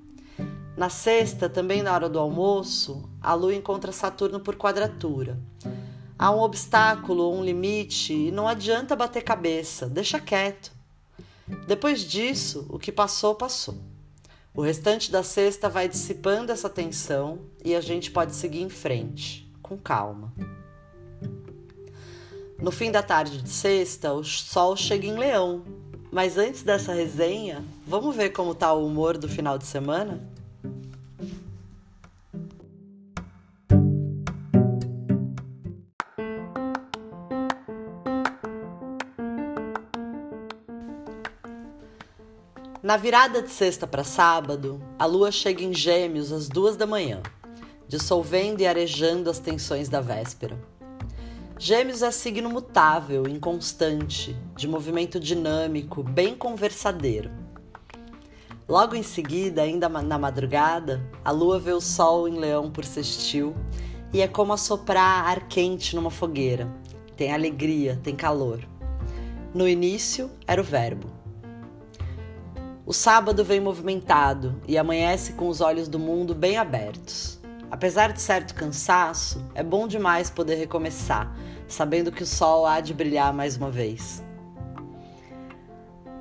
na 0.76 0.90
sexta, 0.90 1.50
também 1.50 1.82
na 1.84 1.94
hora 1.94 2.08
do 2.08 2.20
almoço, 2.20 3.10
a 3.22 3.34
Lua 3.34 3.54
encontra 3.54 3.92
Saturno 3.92 4.40
por 4.40 4.56
quadratura. 4.56 5.38
Há 6.18 6.32
um 6.32 6.40
obstáculo, 6.40 7.34
um 7.34 7.44
limite, 7.44 8.14
e 8.14 8.32
não 8.32 8.48
adianta 8.48 8.96
bater 8.96 9.24
cabeça, 9.24 9.88
deixa 9.88 10.20
quieto. 10.20 10.72
Depois 11.68 12.02
disso, 12.02 12.66
o 12.70 12.80
que 12.80 12.92
passou, 12.92 13.36
passou. 13.36 13.76
O 14.54 14.62
restante 14.62 15.12
da 15.12 15.24
sexta 15.24 15.70
vai 15.70 15.88
dissipando 15.88 16.52
essa 16.52 16.70
tensão 16.70 17.40
e 17.64 17.76
a 17.76 17.82
gente 17.82 18.12
pode 18.12 18.36
seguir 18.36 18.62
em 18.62 18.70
frente, 18.70 19.50
com 19.62 19.78
calma. 19.78 20.34
No 22.62 22.70
fim 22.70 22.92
da 22.92 23.02
tarde 23.02 23.42
de 23.42 23.50
sexta, 23.50 24.14
o 24.14 24.24
sol 24.24 24.76
chega 24.76 25.08
em 25.08 25.18
Leão. 25.18 25.64
Mas 26.12 26.38
antes 26.38 26.62
dessa 26.62 26.94
resenha, 26.94 27.64
vamos 27.88 28.16
ver 28.16 28.32
como 28.32 28.54
tá 28.54 28.74
o 28.74 28.86
humor 28.86 29.18
do 29.18 29.30
final 29.30 29.58
de 29.58 29.66
semana? 29.66 30.22
Na 42.92 42.98
virada 42.98 43.42
de 43.42 43.50
sexta 43.50 43.88
para 43.88 44.04
sábado, 44.04 44.84
a 45.00 45.06
lua 45.06 45.32
chega 45.32 45.64
em 45.64 45.74
Gêmeos 45.74 46.30
às 46.30 46.50
duas 46.50 46.76
da 46.76 46.86
manhã, 46.86 47.22
dissolvendo 47.88 48.60
e 48.60 48.68
arejando 48.68 49.30
as 49.30 49.40
tensões 49.40 49.88
da 49.88 50.02
véspera. 50.02 50.60
Gêmeos 51.58 52.02
é 52.02 52.12
signo 52.12 52.50
mutável, 52.50 53.30
inconstante, 53.30 54.36
de 54.58 54.68
movimento 54.68 55.22
dinâmico, 55.22 56.04
bem 56.04 56.36
conversadeiro. 56.36 57.32
Logo 58.68 58.94
em 58.94 59.04
seguida, 59.04 59.62
ainda 59.62 59.88
na 59.88 60.18
madrugada, 60.20 61.02
a 61.24 61.32
lua 61.32 61.60
vê 61.60 61.72
o 61.72 61.80
sol 61.80 62.28
em 62.28 62.38
leão 62.38 62.70
por 62.70 62.84
sextil 62.84 63.56
e 64.12 64.20
é 64.20 64.28
como 64.28 64.52
assoprar 64.52 65.30
ar 65.30 65.48
quente 65.48 65.96
numa 65.96 66.12
fogueira. 66.12 66.70
Tem 67.16 67.32
alegria, 67.32 67.98
tem 68.04 68.18
calor. 68.18 68.60
No 69.54 69.66
início 69.66 70.30
era 70.46 70.60
o 70.60 70.66
verbo. 70.66 71.21
O 72.92 72.94
sábado 72.94 73.42
vem 73.42 73.62
movimentado 73.62 74.62
e 74.68 74.78
amanhece 74.78 75.32
com 75.32 75.48
os 75.48 75.62
olhos 75.62 75.88
do 75.88 75.98
mundo 75.98 76.36
bem 76.36 76.58
abertos. 76.58 77.40
Apesar 77.72 78.12
de 78.12 78.20
certo 78.20 78.54
cansaço, 78.54 79.42
é 79.56 79.64
bom 79.64 79.88
demais 79.88 80.30
poder 80.30 80.56
recomeçar, 80.56 81.34
sabendo 81.70 82.12
que 82.12 82.22
o 82.22 82.26
sol 82.26 82.66
há 82.66 82.82
de 82.82 82.94
brilhar 82.94 83.34
mais 83.34 83.56
uma 83.56 83.72
vez. 83.72 84.22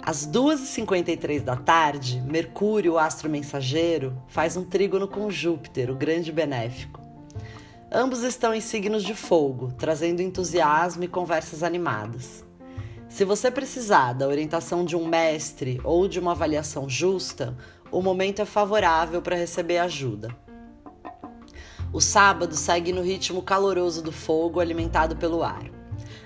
Às 0.00 0.24
2h53 0.28 1.42
da 1.42 1.56
tarde, 1.56 2.20
Mercúrio, 2.20 2.92
o 2.92 2.98
astro 2.98 3.28
mensageiro, 3.28 4.16
faz 4.28 4.56
um 4.56 4.62
trígono 4.62 5.08
com 5.08 5.28
Júpiter, 5.28 5.90
o 5.90 5.96
grande 5.96 6.30
benéfico. 6.30 7.00
Ambos 7.90 8.22
estão 8.22 8.54
em 8.54 8.60
signos 8.60 9.02
de 9.02 9.16
fogo, 9.16 9.72
trazendo 9.76 10.22
entusiasmo 10.22 11.02
e 11.02 11.08
conversas 11.08 11.64
animadas. 11.64 12.48
Se 13.10 13.24
você 13.24 13.50
precisar 13.50 14.12
da 14.12 14.28
orientação 14.28 14.84
de 14.84 14.94
um 14.94 15.04
mestre 15.04 15.80
ou 15.82 16.06
de 16.06 16.20
uma 16.20 16.30
avaliação 16.30 16.88
justa, 16.88 17.56
o 17.90 18.00
momento 18.00 18.40
é 18.40 18.44
favorável 18.44 19.20
para 19.20 19.34
receber 19.34 19.78
ajuda. 19.78 20.34
O 21.92 22.00
sábado 22.00 22.54
segue 22.54 22.92
no 22.92 23.02
ritmo 23.02 23.42
caloroso 23.42 24.00
do 24.00 24.12
fogo 24.12 24.60
alimentado 24.60 25.16
pelo 25.16 25.42
ar. 25.42 25.64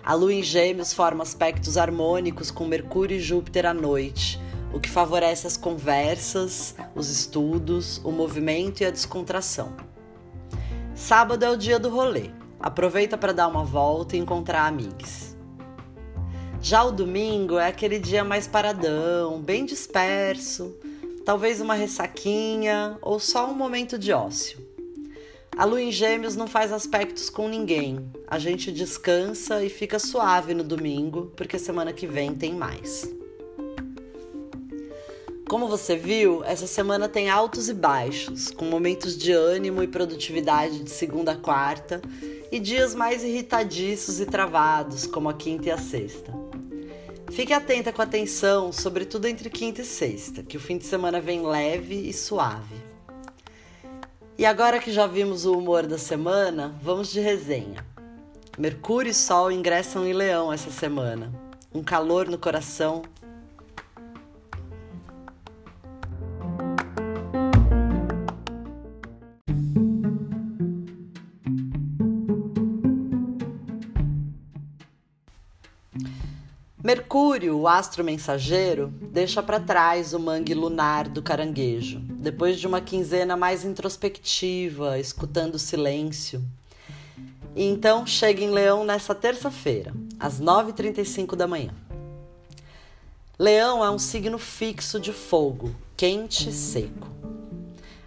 A 0.04 0.12
lua 0.12 0.34
em 0.34 0.42
Gêmeos 0.42 0.92
forma 0.92 1.22
aspectos 1.22 1.78
harmônicos 1.78 2.50
com 2.50 2.66
Mercúrio 2.66 3.16
e 3.16 3.20
Júpiter 3.20 3.64
à 3.64 3.72
noite, 3.72 4.38
o 4.70 4.78
que 4.78 4.90
favorece 4.90 5.46
as 5.46 5.56
conversas, 5.56 6.74
os 6.94 7.08
estudos, 7.08 7.98
o 8.04 8.12
movimento 8.12 8.82
e 8.82 8.84
a 8.84 8.90
descontração. 8.90 9.74
Sábado 10.94 11.44
é 11.46 11.50
o 11.50 11.56
dia 11.56 11.78
do 11.78 11.88
rolê. 11.88 12.30
Aproveita 12.60 13.16
para 13.16 13.32
dar 13.32 13.48
uma 13.48 13.64
volta 13.64 14.16
e 14.16 14.20
encontrar 14.20 14.66
amigos. 14.66 15.33
Já 16.64 16.82
o 16.82 16.90
domingo 16.90 17.58
é 17.58 17.68
aquele 17.68 17.98
dia 17.98 18.24
mais 18.24 18.46
paradão, 18.46 19.38
bem 19.38 19.66
disperso, 19.66 20.74
talvez 21.22 21.60
uma 21.60 21.74
ressaquinha 21.74 22.96
ou 23.02 23.20
só 23.20 23.50
um 23.50 23.54
momento 23.54 23.98
de 23.98 24.14
ócio. 24.14 24.58
A 25.54 25.66
lua 25.66 25.82
em 25.82 25.92
Gêmeos 25.92 26.36
não 26.36 26.46
faz 26.46 26.72
aspectos 26.72 27.28
com 27.28 27.48
ninguém. 27.48 28.10
A 28.26 28.38
gente 28.38 28.72
descansa 28.72 29.62
e 29.62 29.68
fica 29.68 29.98
suave 29.98 30.54
no 30.54 30.64
domingo, 30.64 31.30
porque 31.36 31.58
semana 31.58 31.92
que 31.92 32.06
vem 32.06 32.34
tem 32.34 32.54
mais. 32.54 33.12
Como 35.46 35.68
você 35.68 35.96
viu, 35.96 36.42
essa 36.44 36.66
semana 36.66 37.10
tem 37.10 37.28
altos 37.28 37.68
e 37.68 37.74
baixos, 37.74 38.50
com 38.50 38.64
momentos 38.64 39.18
de 39.18 39.32
ânimo 39.32 39.82
e 39.82 39.86
produtividade 39.86 40.82
de 40.82 40.88
segunda 40.88 41.32
a 41.32 41.36
quarta 41.36 42.00
e 42.50 42.58
dias 42.58 42.94
mais 42.94 43.22
irritadiços 43.22 44.18
e 44.18 44.24
travados, 44.24 45.06
como 45.06 45.28
a 45.28 45.34
quinta 45.34 45.68
e 45.68 45.70
a 45.70 45.76
sexta. 45.76 46.43
Fique 47.34 47.52
atenta 47.52 47.92
com 47.92 48.00
atenção, 48.00 48.70
sobretudo 48.70 49.26
entre 49.26 49.50
quinta 49.50 49.82
e 49.82 49.84
sexta, 49.84 50.40
que 50.44 50.56
o 50.56 50.60
fim 50.60 50.78
de 50.78 50.84
semana 50.84 51.20
vem 51.20 51.44
leve 51.44 52.08
e 52.08 52.12
suave. 52.12 52.76
E 54.38 54.46
agora 54.46 54.78
que 54.78 54.92
já 54.92 55.04
vimos 55.08 55.44
o 55.44 55.58
humor 55.58 55.84
da 55.84 55.98
semana, 55.98 56.72
vamos 56.80 57.10
de 57.10 57.18
resenha. 57.18 57.84
Mercúrio 58.56 59.10
e 59.10 59.14
Sol 59.14 59.50
ingressam 59.50 60.06
em 60.06 60.12
Leão 60.12 60.52
essa 60.52 60.70
semana. 60.70 61.32
Um 61.74 61.82
calor 61.82 62.28
no 62.28 62.38
coração 62.38 63.02
Mercúrio, 77.14 77.56
o 77.56 77.68
astro 77.68 78.02
mensageiro, 78.02 78.92
deixa 79.00 79.40
para 79.40 79.60
trás 79.60 80.12
o 80.12 80.18
mangue 80.18 80.52
lunar 80.52 81.06
do 81.06 81.22
caranguejo, 81.22 82.00
depois 82.00 82.58
de 82.58 82.66
uma 82.66 82.80
quinzena 82.80 83.36
mais 83.36 83.64
introspectiva, 83.64 84.98
escutando 84.98 85.54
o 85.54 85.58
silêncio. 85.60 86.44
E 87.54 87.62
então 87.62 88.04
chega 88.04 88.42
em 88.42 88.50
Leão 88.50 88.82
nessa 88.82 89.14
terça-feira, 89.14 89.94
às 90.18 90.40
9h35 90.40 91.36
da 91.36 91.46
manhã. 91.46 91.72
Leão 93.38 93.84
é 93.84 93.90
um 93.92 93.98
signo 93.98 94.36
fixo 94.36 94.98
de 94.98 95.12
fogo, 95.12 95.72
quente 95.96 96.48
e 96.48 96.52
seco. 96.52 97.06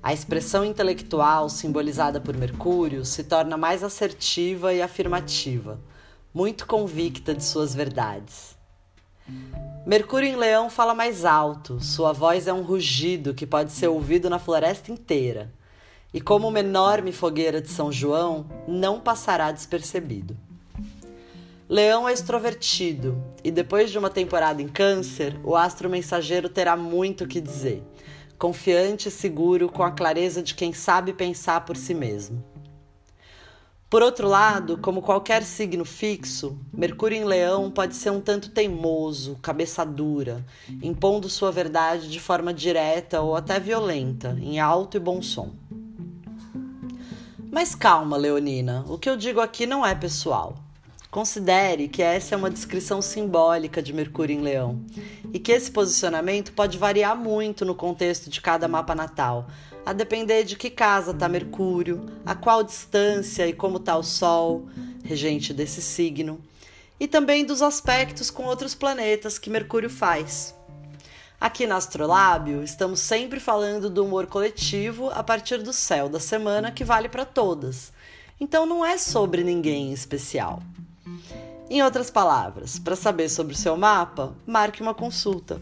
A 0.04 0.12
expressão 0.12 0.66
intelectual 0.66 1.48
simbolizada 1.48 2.20
por 2.20 2.36
Mercúrio 2.36 3.06
se 3.06 3.24
torna 3.24 3.56
mais 3.56 3.86
assertiva 3.86 4.74
e 4.74 4.82
afirmativa, 4.82 5.80
muito 6.34 6.68
convicta 6.68 7.34
de 7.34 7.46
suas 7.46 7.74
verdades. 7.74 8.57
Mercúrio 9.86 10.28
em 10.28 10.36
Leão 10.36 10.70
fala 10.70 10.94
mais 10.94 11.24
alto, 11.24 11.82
sua 11.82 12.12
voz 12.12 12.46
é 12.46 12.52
um 12.52 12.62
rugido 12.62 13.34
que 13.34 13.48
pode 13.48 13.72
ser 13.72 13.88
ouvido 13.88 14.30
na 14.30 14.38
floresta 14.38 14.92
inteira. 14.92 15.50
E 16.14 16.20
como 16.20 16.48
uma 16.48 16.60
enorme 16.60 17.12
fogueira 17.12 17.62
de 17.62 17.70
São 17.70 17.92
João, 17.92 18.46
não 18.68 19.00
passará 19.00 19.52
despercebido. 19.52 20.36
Leão 21.70 22.08
é 22.08 22.14
extrovertido 22.14 23.22
e 23.44 23.52
depois 23.52 23.92
de 23.92 23.98
uma 23.98 24.10
temporada 24.10 24.62
em 24.62 24.68
Câncer, 24.68 25.38
o 25.44 25.56
astro 25.56 25.90
mensageiro 25.90 26.48
terá 26.48 26.78
muito 26.78 27.24
o 27.24 27.28
que 27.28 27.42
dizer, 27.42 27.84
confiante 28.38 29.10
e 29.10 29.12
seguro 29.12 29.70
com 29.70 29.84
a 29.84 29.92
clareza 29.92 30.42
de 30.42 30.54
quem 30.54 30.72
sabe 30.72 31.12
pensar 31.12 31.66
por 31.66 31.76
si 31.76 31.94
mesmo. 31.94 32.44
Por 33.89 34.01
outro 34.01 34.27
lado, 34.27 34.77
como 34.77 35.01
qualquer 35.01 35.44
signo 35.44 35.86
fixo, 35.86 36.60
Mercúrio 36.74 37.17
em 37.17 37.24
Leão 37.24 37.72
pode 37.72 37.96
ser 37.96 38.10
um 38.10 38.20
tanto 38.20 38.50
teimoso, 38.50 39.38
cabeça 39.41 39.86
dura, 39.86 40.46
impondo 40.84 41.29
sua 41.29 41.53
verdade 41.53 42.10
de 42.10 42.20
forma 42.20 42.53
direta 42.53 43.22
ou 43.22 43.34
até 43.34 43.62
violenta, 43.62 44.38
em 44.41 44.60
alto 44.60 44.98
e 44.98 45.00
bom 45.00 45.22
som. 45.22 45.53
Mas 47.50 47.74
calma, 47.74 48.17
Leonina, 48.17 48.84
o 48.89 48.98
que 48.98 49.10
eu 49.10 49.15
digo 49.15 49.39
aqui 49.39 49.65
não 49.65 49.86
é 49.86 49.96
pessoal. 49.96 50.58
Considere 51.10 51.88
que 51.88 52.03
essa 52.03 52.36
é 52.36 52.38
uma 52.38 52.50
descrição 52.50 53.01
simbólica 53.01 53.82
de 53.82 53.94
Mercúrio 53.94 54.36
em 54.36 54.41
Leão 54.41 54.82
e 55.34 55.39
que 55.39 55.53
esse 55.53 55.72
posicionamento 55.72 56.51
pode 56.51 56.77
variar 56.77 57.15
muito 57.15 57.63
no 57.63 57.74
contexto 57.74 58.29
de 58.29 58.41
cada 58.41 58.67
mapa 58.67 58.94
natal, 58.94 59.48
a 59.88 59.94
depender 59.94 60.44
de 60.44 60.58
que 60.58 60.70
casa 60.70 61.12
está 61.12 61.29
Mercúrio, 61.29 62.06
a 62.25 62.36
qual 62.36 62.62
distância 62.62 63.48
e 63.48 63.53
como 63.53 63.77
está 63.77 63.96
o 63.96 64.03
Sol, 64.03 64.67
regente 65.01 65.53
desse 65.53 65.82
signo, 65.82 66.41
e 67.00 67.08
também 67.08 67.46
dos 67.46 67.62
aspectos 67.62 68.29
com 68.29 68.44
outros 68.44 68.75
planetas 68.75 69.39
que 69.39 69.50
Mercúrio 69.50 69.89
faz. 69.89 70.53
Aqui 71.39 71.65
na 71.65 71.77
Astrolábio, 71.77 72.65
estamos 72.65 73.00
sempre 73.00 73.39
falando 73.39 73.89
do 73.89 74.03
humor 74.03 74.27
coletivo 74.27 75.10
a 75.12 75.24
partir 75.24 75.63
do 75.63 75.72
céu 75.72 76.10
da 76.10 76.20
semana 76.20 76.70
que 76.70 76.84
vale 76.84 77.08
para 77.08 77.24
todas. 77.24 77.94
Então 78.41 78.65
não 78.65 78.84
é 78.84 78.98
sobre 78.98 79.41
ninguém 79.41 79.91
em 79.91 79.94
especial. 79.94 80.62
Em 81.70 81.82
outras 81.82 82.12
palavras, 82.12 82.77
para 82.77 82.98
saber 82.98 83.29
sobre 83.29 83.53
o 83.53 83.58
seu 83.58 83.77
mapa, 83.77 84.36
marque 84.46 84.82
uma 84.82 84.94
consulta. 84.94 85.62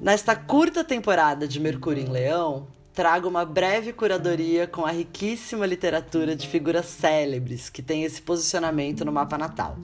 Nesta 0.00 0.34
curta 0.34 0.82
temporada 0.82 1.46
de 1.46 1.60
Mercúrio 1.60 2.02
em 2.02 2.08
Leão, 2.08 2.68
trago 2.94 3.28
uma 3.28 3.44
breve 3.44 3.92
curadoria 3.92 4.66
com 4.66 4.86
a 4.86 4.90
riquíssima 4.90 5.66
literatura 5.66 6.34
de 6.34 6.48
figuras 6.48 6.86
célebres 6.86 7.68
que 7.68 7.82
tem 7.82 8.02
esse 8.02 8.22
posicionamento 8.22 9.04
no 9.04 9.12
mapa 9.12 9.36
natal. 9.36 9.76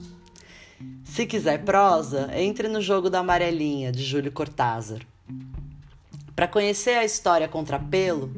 Se 1.03 1.27
quiser 1.27 1.63
prosa, 1.63 2.31
entre 2.35 2.67
no 2.67 2.81
jogo 2.81 3.11
da 3.11 3.19
Amarelinha, 3.19 3.91
de 3.91 4.03
Júlio 4.03 4.31
Cortázar. 4.31 5.01
Para 6.35 6.47
conhecer 6.47 6.97
a 6.97 7.05
história 7.05 7.47
contrapelo, 7.47 8.31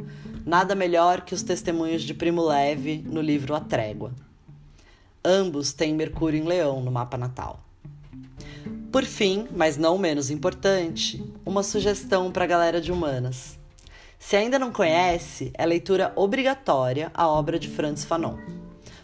nada 0.45 0.75
melhor 0.75 1.21
que 1.21 1.33
os 1.33 1.43
testemunhos 1.43 2.01
de 2.01 2.13
Primo 2.13 2.45
Leve 2.45 3.01
no 3.07 3.21
livro 3.21 3.55
A 3.55 3.61
Trégua. 3.61 4.11
Ambos 5.23 5.71
têm 5.71 5.95
Mercúrio 5.95 6.41
em 6.41 6.45
Leão 6.45 6.81
no 6.81 6.91
mapa 6.91 7.17
natal. 7.17 7.68
Por 8.91 9.05
fim, 9.05 9.47
mas 9.55 9.77
não 9.77 9.99
menos 9.99 10.31
importante, 10.31 11.23
uma 11.45 11.61
sugestão 11.61 12.31
para 12.31 12.43
a 12.43 12.47
galera 12.47 12.81
de 12.81 12.91
humanas. 12.91 13.59
Se 14.17 14.35
ainda 14.35 14.57
não 14.57 14.71
conhece, 14.71 15.51
é 15.53 15.63
leitura 15.63 16.11
obrigatória 16.15 17.11
a 17.13 17.27
obra 17.27 17.59
de 17.59 17.67
Franz 17.67 18.03
Fanon, 18.03 18.37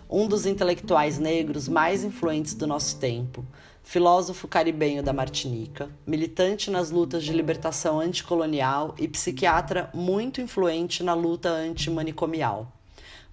um 0.09 0.27
dos 0.27 0.47
intelectuais 0.47 1.19
negros 1.19 1.67
mais 1.67 2.03
influentes 2.03 2.55
do 2.55 2.65
nosso 2.65 2.97
tempo, 2.97 3.45
filósofo 3.83 4.47
caribenho 4.47 5.03
da 5.03 5.13
Martinica, 5.13 5.87
militante 6.05 6.71
nas 6.71 6.89
lutas 6.89 7.23
de 7.23 7.31
libertação 7.31 7.99
anticolonial 7.99 8.95
e 8.97 9.07
psiquiatra 9.07 9.91
muito 9.93 10.41
influente 10.41 11.03
na 11.03 11.13
luta 11.13 11.49
antimanicomial, 11.49 12.74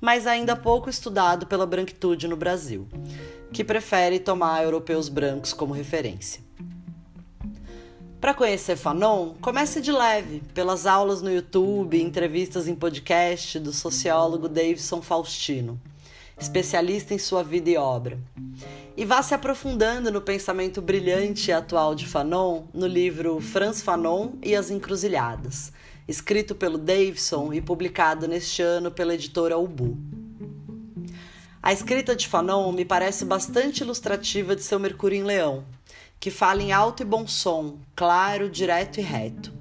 mas 0.02 0.26
ainda 0.26 0.56
pouco 0.56 0.90
estudado 0.90 1.46
pela 1.46 1.64
branquitude 1.64 2.26
no 2.26 2.36
Brasil 2.36 2.88
que 3.52 3.62
prefere 3.62 4.18
tomar 4.18 4.64
europeus 4.64 5.08
brancos 5.08 5.52
como 5.52 5.72
referência. 5.72 6.42
Para 8.20 8.34
conhecer 8.34 8.76
Fanon, 8.76 9.34
comece 9.40 9.80
de 9.80 9.92
leve, 9.92 10.42
pelas 10.54 10.86
aulas 10.86 11.20
no 11.22 11.30
YouTube 11.30 12.00
entrevistas 12.00 12.66
em 12.66 12.74
podcast 12.74 13.58
do 13.58 13.72
sociólogo 13.72 14.48
Davidson 14.48 15.02
Faustino, 15.02 15.80
especialista 16.38 17.12
em 17.14 17.18
sua 17.18 17.44
vida 17.44 17.70
e 17.70 17.76
obra. 17.76 18.18
E 18.96 19.04
vá 19.04 19.22
se 19.22 19.34
aprofundando 19.34 20.10
no 20.10 20.20
pensamento 20.20 20.80
brilhante 20.80 21.50
e 21.50 21.52
atual 21.52 21.94
de 21.94 22.06
Fanon 22.06 22.64
no 22.72 22.86
livro 22.86 23.40
Franz 23.40 23.82
Fanon 23.82 24.32
e 24.42 24.54
as 24.54 24.70
Encruzilhadas, 24.70 25.72
escrito 26.12 26.54
pelo 26.54 26.76
Davidson 26.76 27.54
e 27.54 27.62
publicado 27.62 28.28
neste 28.28 28.60
ano 28.60 28.90
pela 28.90 29.14
editora 29.14 29.56
Ubu. 29.56 29.96
A 31.62 31.72
escrita 31.72 32.14
de 32.14 32.28
Fanon 32.28 32.70
me 32.70 32.84
parece 32.84 33.24
bastante 33.24 33.80
ilustrativa 33.80 34.54
de 34.54 34.62
seu 34.62 34.78
Mercúrio 34.78 35.18
em 35.18 35.22
Leão, 35.22 35.64
que 36.20 36.30
fala 36.30 36.62
em 36.62 36.70
alto 36.70 37.02
e 37.02 37.06
bom 37.06 37.26
som, 37.26 37.78
claro, 37.96 38.50
direto 38.50 38.98
e 38.98 39.00
reto. 39.00 39.54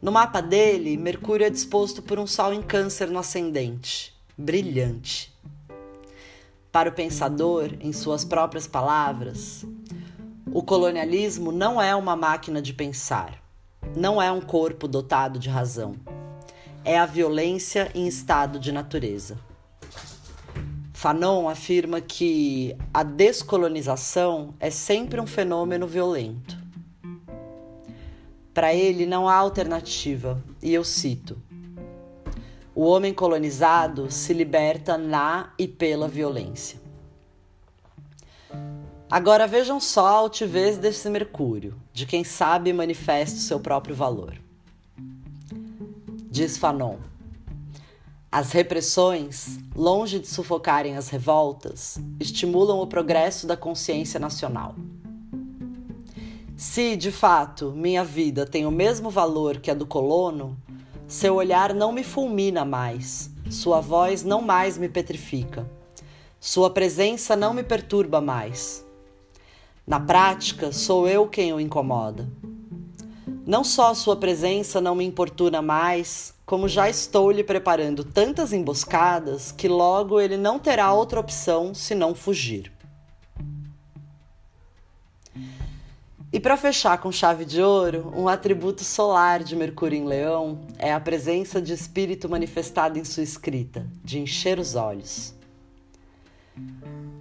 No 0.00 0.10
mapa 0.10 0.40
dele, 0.40 0.96
Mercúrio 0.96 1.46
é 1.46 1.50
disposto 1.50 2.00
por 2.00 2.18
um 2.18 2.26
Sol 2.26 2.54
em 2.54 2.62
Câncer 2.62 3.08
no 3.10 3.18
ascendente, 3.18 4.14
brilhante. 4.38 5.30
Para 6.72 6.88
o 6.88 6.92
pensador, 6.92 7.70
em 7.80 7.92
suas 7.92 8.24
próprias 8.24 8.66
palavras, 8.66 9.62
o 10.46 10.62
colonialismo 10.62 11.52
não 11.52 11.82
é 11.82 11.94
uma 11.94 12.16
máquina 12.16 12.62
de 12.62 12.72
pensar, 12.72 13.43
não 13.96 14.20
é 14.20 14.30
um 14.30 14.40
corpo 14.40 14.88
dotado 14.88 15.38
de 15.38 15.48
razão. 15.48 15.94
É 16.84 16.98
a 16.98 17.06
violência 17.06 17.90
em 17.94 18.06
estado 18.06 18.58
de 18.58 18.72
natureza. 18.72 19.38
Fanon 20.92 21.48
afirma 21.48 22.00
que 22.00 22.76
a 22.92 23.02
descolonização 23.02 24.54
é 24.58 24.70
sempre 24.70 25.20
um 25.20 25.26
fenômeno 25.26 25.86
violento. 25.86 26.58
Para 28.54 28.72
ele 28.72 29.04
não 29.04 29.28
há 29.28 29.34
alternativa, 29.34 30.42
e 30.62 30.72
eu 30.72 30.84
cito: 30.84 31.36
O 32.74 32.84
homem 32.84 33.12
colonizado 33.12 34.10
se 34.10 34.32
liberta 34.32 34.96
na 34.96 35.52
e 35.58 35.68
pela 35.68 36.08
violência. 36.08 36.83
Agora 39.14 39.46
vejam 39.46 39.78
só 39.78 40.08
a 40.08 40.10
altivez 40.10 40.76
desse 40.76 41.08
Mercúrio, 41.08 41.76
de 41.92 42.04
quem 42.04 42.24
sabe 42.24 42.72
manifesta 42.72 43.36
o 43.36 43.42
seu 43.42 43.60
próprio 43.60 43.94
valor. 43.94 44.34
Diz 46.28 46.58
Fanon. 46.58 46.96
As 48.32 48.50
repressões, 48.50 49.60
longe 49.72 50.18
de 50.18 50.26
sufocarem 50.26 50.96
as 50.96 51.10
revoltas, 51.10 51.96
estimulam 52.18 52.80
o 52.80 52.88
progresso 52.88 53.46
da 53.46 53.56
consciência 53.56 54.18
nacional. 54.18 54.74
Se, 56.56 56.96
de 56.96 57.12
fato, 57.12 57.70
minha 57.70 58.02
vida 58.02 58.44
tem 58.44 58.66
o 58.66 58.70
mesmo 58.72 59.10
valor 59.10 59.60
que 59.60 59.70
a 59.70 59.74
do 59.74 59.86
colono, 59.86 60.58
seu 61.06 61.36
olhar 61.36 61.72
não 61.72 61.92
me 61.92 62.02
fulmina 62.02 62.64
mais, 62.64 63.30
sua 63.48 63.80
voz 63.80 64.24
não 64.24 64.42
mais 64.42 64.76
me 64.76 64.88
petrifica, 64.88 65.70
sua 66.40 66.68
presença 66.68 67.36
não 67.36 67.54
me 67.54 67.62
perturba 67.62 68.20
mais. 68.20 68.83
Na 69.86 70.00
prática, 70.00 70.72
sou 70.72 71.06
eu 71.06 71.28
quem 71.28 71.52
o 71.52 71.60
incomoda. 71.60 72.26
Não 73.46 73.62
só 73.62 73.92
sua 73.92 74.16
presença 74.16 74.80
não 74.80 74.94
me 74.94 75.04
importuna 75.04 75.60
mais, 75.60 76.32
como 76.46 76.66
já 76.66 76.88
estou 76.88 77.30
lhe 77.30 77.44
preparando 77.44 78.02
tantas 78.02 78.54
emboscadas 78.54 79.52
que 79.52 79.68
logo 79.68 80.18
ele 80.18 80.38
não 80.38 80.58
terá 80.58 80.90
outra 80.92 81.20
opção 81.20 81.74
senão 81.74 82.14
fugir. 82.14 82.72
E 86.32 86.40
para 86.40 86.56
fechar 86.56 86.98
com 86.98 87.12
chave 87.12 87.44
de 87.44 87.60
ouro, 87.60 88.10
um 88.16 88.26
atributo 88.26 88.82
solar 88.82 89.44
de 89.44 89.54
Mercúrio 89.54 89.98
em 89.98 90.06
Leão 90.06 90.62
é 90.78 90.92
a 90.92 90.98
presença 90.98 91.60
de 91.60 91.74
espírito 91.74 92.26
manifestada 92.28 92.98
em 92.98 93.04
sua 93.04 93.22
escrita, 93.22 93.86
de 94.02 94.18
encher 94.18 94.58
os 94.58 94.74
olhos. 94.74 95.34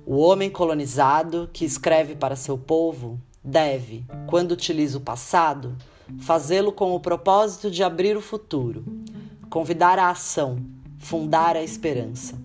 O 0.06 0.18
homem 0.18 0.50
colonizado 0.50 1.50
que 1.54 1.64
escreve 1.64 2.14
para 2.14 2.36
seu 2.36 2.58
povo 2.58 3.18
deve, 3.42 4.04
quando 4.28 4.52
utiliza 4.52 4.98
o 4.98 5.02
passado, 5.02 5.78
fazê-lo 6.20 6.74
com 6.74 6.94
o 6.94 7.00
propósito 7.00 7.72
de 7.72 7.82
abrir 7.84 8.18
o 8.18 8.22
futuro, 8.22 8.84
convidar 9.50 9.98
a 9.98 10.10
ação, 10.10 10.58
fundar 11.00 11.56
a 11.56 11.64
esperança. 11.64 12.38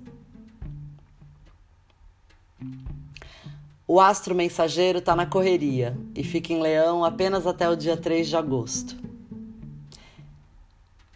O 3.89 3.99
astro 4.01 4.37
mensageiro 4.37 4.99
está 4.99 5.17
na 5.17 5.27
correria 5.27 5.99
e 6.15 6.23
fica 6.23 6.53
em 6.53 6.61
Leão 6.61 7.05
apenas 7.05 7.45
até 7.45 7.69
o 7.69 7.75
dia 7.75 7.97
3 7.97 8.29
de 8.29 8.37
agosto. 8.37 8.97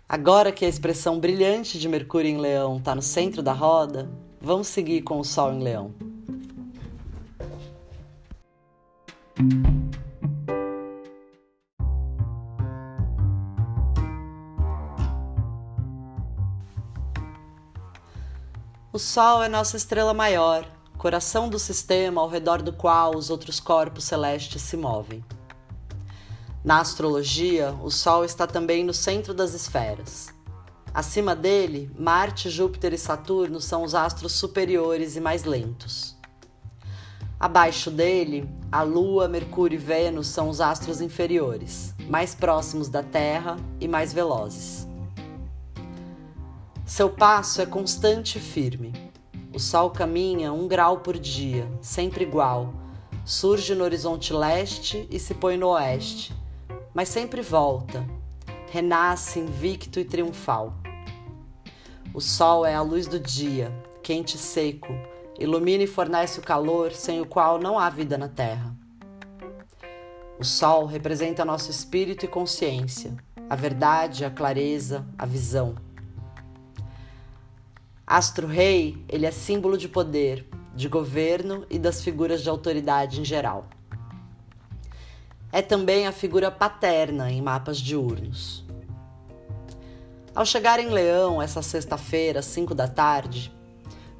Agora 0.08 0.50
que 0.50 0.64
a 0.64 0.68
expressão 0.68 1.20
brilhante 1.20 1.78
de 1.78 1.88
Mercúrio 1.88 2.30
em 2.30 2.38
Leão 2.38 2.78
está 2.78 2.96
no 2.96 3.02
centro 3.02 3.42
da 3.42 3.52
roda, 3.52 4.10
vamos 4.40 4.66
seguir 4.66 5.02
com 5.02 5.20
o 5.20 5.24
Sol 5.24 5.52
em 5.52 5.62
Leão. 5.62 6.11
O 18.92 18.98
Sol 18.98 19.42
é 19.42 19.48
nossa 19.48 19.78
estrela 19.78 20.12
maior, 20.12 20.68
coração 20.98 21.48
do 21.48 21.58
sistema 21.58 22.20
ao 22.20 22.28
redor 22.28 22.60
do 22.60 22.74
qual 22.74 23.16
os 23.16 23.30
outros 23.30 23.58
corpos 23.58 24.04
celestes 24.04 24.60
se 24.60 24.76
movem. 24.76 25.24
Na 26.62 26.80
astrologia, 26.80 27.74
o 27.82 27.90
Sol 27.90 28.26
está 28.26 28.46
também 28.46 28.84
no 28.84 28.92
centro 28.92 29.32
das 29.32 29.54
esferas. 29.54 30.28
Acima 30.92 31.34
dele, 31.34 31.90
Marte, 31.98 32.50
Júpiter 32.50 32.92
e 32.92 32.98
Saturno 32.98 33.62
são 33.62 33.82
os 33.82 33.94
astros 33.94 34.32
superiores 34.32 35.16
e 35.16 35.20
mais 35.20 35.44
lentos. 35.44 36.20
Abaixo 37.42 37.90
dele, 37.90 38.48
a 38.70 38.82
Lua, 38.82 39.26
Mercúrio 39.26 39.74
e 39.74 39.76
Vênus 39.76 40.28
são 40.28 40.48
os 40.48 40.60
astros 40.60 41.00
inferiores, 41.00 41.92
mais 42.08 42.36
próximos 42.36 42.88
da 42.88 43.02
Terra 43.02 43.56
e 43.80 43.88
mais 43.88 44.12
velozes. 44.12 44.86
Seu 46.86 47.10
passo 47.10 47.60
é 47.60 47.66
constante 47.66 48.38
e 48.38 48.40
firme. 48.40 48.92
O 49.52 49.58
sol 49.58 49.90
caminha 49.90 50.52
um 50.52 50.68
grau 50.68 51.00
por 51.00 51.18
dia, 51.18 51.68
sempre 51.80 52.22
igual. 52.22 52.72
Surge 53.24 53.74
no 53.74 53.82
horizonte 53.82 54.32
leste 54.32 55.08
e 55.10 55.18
se 55.18 55.34
põe 55.34 55.56
no 55.56 55.70
oeste, 55.70 56.32
mas 56.94 57.08
sempre 57.08 57.42
volta. 57.42 58.06
Renasce 58.70 59.40
invicto 59.40 59.98
e 59.98 60.04
triunfal. 60.04 60.74
O 62.14 62.20
sol 62.20 62.64
é 62.64 62.76
a 62.76 62.82
luz 62.82 63.08
do 63.08 63.18
dia, 63.18 63.72
quente 64.00 64.36
e 64.36 64.38
seco, 64.38 64.94
ilumina 65.42 65.82
e 65.82 65.86
fornece 65.86 66.38
o 66.38 66.42
calor 66.42 66.92
sem 66.92 67.20
o 67.20 67.26
qual 67.26 67.58
não 67.58 67.78
há 67.78 67.90
vida 67.90 68.16
na 68.16 68.28
terra. 68.28 68.74
O 70.38 70.44
sol 70.44 70.86
representa 70.86 71.44
nosso 71.44 71.70
espírito 71.70 72.24
e 72.24 72.28
consciência, 72.28 73.16
a 73.48 73.54
verdade, 73.54 74.24
a 74.24 74.30
clareza, 74.30 75.06
a 75.18 75.26
visão. 75.26 75.74
Astro-rei, 78.06 79.04
ele 79.08 79.26
é 79.26 79.30
símbolo 79.30 79.76
de 79.76 79.88
poder, 79.88 80.46
de 80.74 80.88
governo 80.88 81.66
e 81.70 81.78
das 81.78 82.02
figuras 82.02 82.42
de 82.42 82.48
autoridade 82.48 83.20
em 83.20 83.24
geral. 83.24 83.66
É 85.52 85.60
também 85.60 86.06
a 86.06 86.12
figura 86.12 86.50
paterna 86.50 87.30
em 87.30 87.42
mapas 87.42 87.78
diurnos. 87.78 88.64
Ao 90.34 90.46
chegar 90.46 90.80
em 90.80 90.88
Leão 90.88 91.42
essa 91.42 91.60
sexta-feira, 91.60 92.40
às 92.40 92.46
5 92.46 92.74
da 92.74 92.88
tarde, 92.88 93.52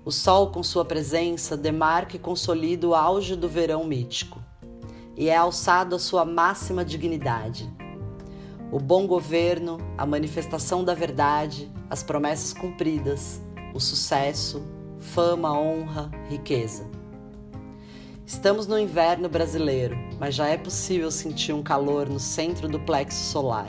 o 0.04 0.10
Sol, 0.10 0.50
com 0.50 0.62
sua 0.62 0.84
presença, 0.84 1.56
demarca 1.56 2.16
e 2.16 2.18
consolida 2.18 2.88
o 2.88 2.94
auge 2.94 3.36
do 3.36 3.48
verão 3.48 3.84
mítico 3.84 4.42
e 5.16 5.28
é 5.28 5.36
alçado 5.36 5.94
à 5.94 5.98
sua 5.98 6.24
máxima 6.24 6.84
dignidade. 6.84 7.70
O 8.70 8.80
bom 8.80 9.06
governo, 9.06 9.78
a 9.98 10.06
manifestação 10.06 10.82
da 10.82 10.94
verdade, 10.94 11.70
as 11.90 12.02
promessas 12.02 12.52
cumpridas, 12.52 13.40
o 13.74 13.80
sucesso, 13.80 14.62
fama, 14.98 15.52
honra, 15.52 16.10
riqueza. 16.28 16.88
Estamos 18.24 18.66
no 18.66 18.78
inverno 18.78 19.28
brasileiro, 19.28 19.96
mas 20.18 20.34
já 20.34 20.48
é 20.48 20.56
possível 20.56 21.10
sentir 21.10 21.52
um 21.52 21.62
calor 21.62 22.08
no 22.08 22.18
centro 22.18 22.66
do 22.66 22.80
plexo 22.80 23.30
solar. 23.30 23.68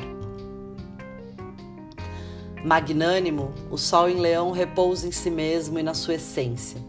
Magnânimo, 2.63 3.53
o 3.69 3.77
Sol 3.77 4.07
em 4.09 4.15
Leão 4.15 4.51
repousa 4.51 5.05
em 5.05 5.11
si 5.11 5.29
mesmo 5.29 5.77
e 5.77 5.83
na 5.83 5.93
sua 5.93 6.13
essência. 6.13 6.81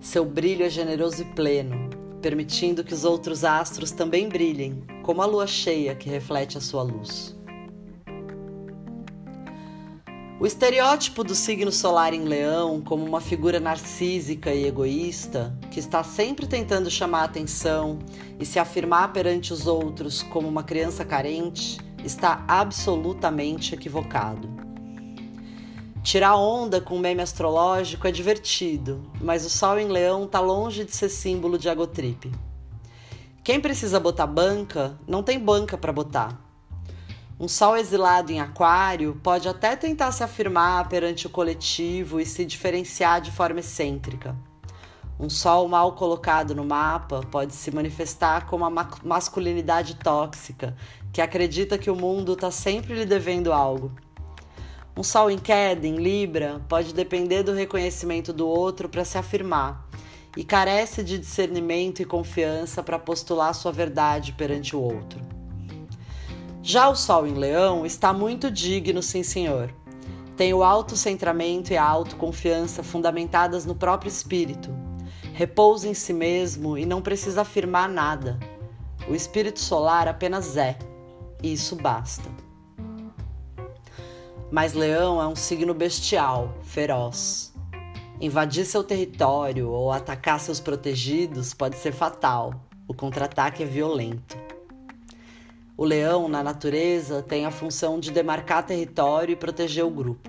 Seu 0.00 0.24
brilho 0.24 0.64
é 0.64 0.68
generoso 0.68 1.22
e 1.22 1.24
pleno, 1.24 1.88
permitindo 2.20 2.82
que 2.82 2.92
os 2.92 3.04
outros 3.04 3.44
astros 3.44 3.92
também 3.92 4.28
brilhem, 4.28 4.82
como 5.04 5.22
a 5.22 5.26
lua 5.26 5.46
cheia 5.46 5.94
que 5.94 6.10
reflete 6.10 6.58
a 6.58 6.60
sua 6.60 6.82
luz. 6.82 7.36
O 10.40 10.44
estereótipo 10.44 11.22
do 11.22 11.36
signo 11.36 11.70
solar 11.70 12.12
em 12.12 12.24
Leão 12.24 12.80
como 12.80 13.04
uma 13.04 13.20
figura 13.20 13.60
narcísica 13.60 14.52
e 14.52 14.66
egoísta, 14.66 15.56
que 15.70 15.78
está 15.78 16.02
sempre 16.02 16.48
tentando 16.48 16.90
chamar 16.90 17.22
atenção 17.22 18.00
e 18.40 18.44
se 18.44 18.58
afirmar 18.58 19.12
perante 19.12 19.52
os 19.52 19.68
outros 19.68 20.24
como 20.24 20.48
uma 20.48 20.64
criança 20.64 21.04
carente, 21.04 21.78
está 22.04 22.44
absolutamente 22.48 23.76
equivocado. 23.76 24.61
Tirar 26.02 26.34
onda 26.34 26.80
com 26.80 26.98
meme 26.98 27.22
astrológico 27.22 28.08
é 28.08 28.10
divertido, 28.10 29.08
mas 29.20 29.46
o 29.46 29.50
Sol 29.50 29.78
em 29.78 29.86
Leão 29.86 30.24
está 30.24 30.40
longe 30.40 30.84
de 30.84 30.94
ser 30.94 31.08
símbolo 31.08 31.56
de 31.56 31.68
agotrip. 31.68 32.32
Quem 33.44 33.60
precisa 33.60 34.00
botar 34.00 34.26
banca, 34.26 34.98
não 35.06 35.22
tem 35.22 35.38
banca 35.38 35.78
para 35.78 35.92
botar. 35.92 36.40
Um 37.38 37.48
sol 37.48 37.76
exilado 37.76 38.30
em 38.30 38.40
Aquário 38.40 39.18
pode 39.22 39.48
até 39.48 39.74
tentar 39.74 40.12
se 40.12 40.22
afirmar 40.22 40.88
perante 40.88 41.26
o 41.26 41.30
coletivo 41.30 42.20
e 42.20 42.26
se 42.26 42.44
diferenciar 42.44 43.20
de 43.20 43.32
forma 43.32 43.60
excêntrica. 43.60 44.36
Um 45.18 45.28
sol 45.30 45.68
mal 45.68 45.92
colocado 45.92 46.54
no 46.54 46.64
mapa 46.64 47.20
pode 47.30 47.54
se 47.54 47.70
manifestar 47.70 48.46
como 48.46 48.66
uma 48.66 48.88
masculinidade 49.04 49.96
tóxica, 49.96 50.76
que 51.12 51.20
acredita 51.20 51.78
que 51.78 51.90
o 51.90 51.96
mundo 51.96 52.32
está 52.34 52.50
sempre 52.50 52.94
lhe 52.94 53.06
devendo 53.06 53.52
algo. 53.52 53.92
Um 55.02 55.04
sol 55.04 55.32
em 55.32 55.36
queda, 55.36 55.84
em 55.84 55.96
Libra, 55.96 56.62
pode 56.68 56.94
depender 56.94 57.42
do 57.42 57.52
reconhecimento 57.52 58.32
do 58.32 58.46
outro 58.46 58.88
para 58.88 59.04
se 59.04 59.18
afirmar 59.18 59.84
e 60.36 60.44
carece 60.44 61.02
de 61.02 61.18
discernimento 61.18 62.00
e 62.00 62.04
confiança 62.04 62.84
para 62.84 63.00
postular 63.00 63.52
sua 63.52 63.72
verdade 63.72 64.32
perante 64.32 64.76
o 64.76 64.80
outro. 64.80 65.20
Já 66.62 66.88
o 66.88 66.94
Sol 66.94 67.26
em 67.26 67.34
Leão 67.34 67.84
está 67.84 68.12
muito 68.12 68.48
digno, 68.48 69.02
sim 69.02 69.24
senhor. 69.24 69.74
Tem 70.36 70.54
o 70.54 70.62
autocentramento 70.62 71.72
e 71.72 71.76
a 71.76 71.84
autoconfiança 71.84 72.84
fundamentadas 72.84 73.66
no 73.66 73.74
próprio 73.74 74.08
espírito. 74.08 74.70
Repousa 75.32 75.88
em 75.88 75.94
si 75.94 76.12
mesmo 76.12 76.78
e 76.78 76.86
não 76.86 77.02
precisa 77.02 77.40
afirmar 77.40 77.88
nada. 77.88 78.38
O 79.08 79.16
espírito 79.16 79.58
solar 79.58 80.06
apenas 80.06 80.56
é, 80.56 80.78
e 81.42 81.52
isso 81.52 81.74
basta. 81.74 82.30
Mas 84.52 84.74
Leão 84.74 85.18
é 85.18 85.26
um 85.26 85.34
signo 85.34 85.72
bestial, 85.72 86.54
feroz. 86.62 87.54
Invadir 88.20 88.66
seu 88.66 88.84
território 88.84 89.70
ou 89.70 89.90
atacar 89.90 90.38
seus 90.38 90.60
protegidos 90.60 91.54
pode 91.54 91.76
ser 91.78 91.90
fatal. 91.90 92.52
O 92.86 92.92
contra-ataque 92.92 93.62
é 93.62 93.66
violento. 93.66 94.36
O 95.74 95.86
leão, 95.86 96.28
na 96.28 96.42
natureza, 96.42 97.22
tem 97.22 97.46
a 97.46 97.50
função 97.50 97.98
de 97.98 98.10
demarcar 98.10 98.66
território 98.66 99.32
e 99.32 99.36
proteger 99.36 99.86
o 99.86 99.90
grupo. 99.90 100.28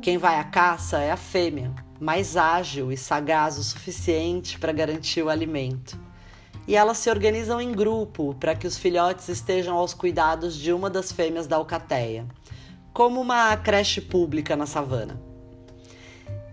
Quem 0.00 0.16
vai 0.16 0.40
à 0.40 0.44
caça 0.44 0.98
é 0.98 1.10
a 1.10 1.16
fêmea, 1.18 1.74
mais 2.00 2.38
ágil 2.38 2.90
e 2.90 2.96
sagaz 2.96 3.58
o 3.58 3.62
suficiente 3.62 4.58
para 4.58 4.72
garantir 4.72 5.22
o 5.22 5.28
alimento. 5.28 6.00
E 6.66 6.74
elas 6.74 6.96
se 6.96 7.10
organizam 7.10 7.60
em 7.60 7.70
grupo 7.70 8.34
para 8.40 8.54
que 8.54 8.66
os 8.66 8.78
filhotes 8.78 9.28
estejam 9.28 9.76
aos 9.76 9.92
cuidados 9.92 10.56
de 10.56 10.72
uma 10.72 10.88
das 10.88 11.12
fêmeas 11.12 11.46
da 11.46 11.56
alcateia, 11.56 12.26
como 12.94 13.20
uma 13.20 13.56
creche 13.56 14.00
pública 14.00 14.54
na 14.54 14.66
savana. 14.66 15.20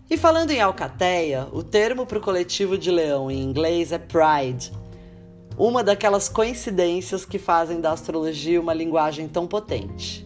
E 0.09 0.17
falando 0.17 0.49
em 0.49 0.59
alcateia, 0.59 1.47
o 1.53 1.61
termo 1.61 2.03
para 2.03 2.17
o 2.17 2.21
coletivo 2.21 2.79
de 2.79 2.89
leão 2.89 3.29
em 3.29 3.43
inglês 3.43 3.91
é 3.91 3.99
pride, 3.99 4.73
uma 5.55 5.83
daquelas 5.83 6.27
coincidências 6.27 7.25
que 7.25 7.37
fazem 7.37 7.79
da 7.79 7.91
astrologia 7.91 8.59
uma 8.59 8.73
linguagem 8.73 9.27
tão 9.27 9.45
potente. 9.45 10.25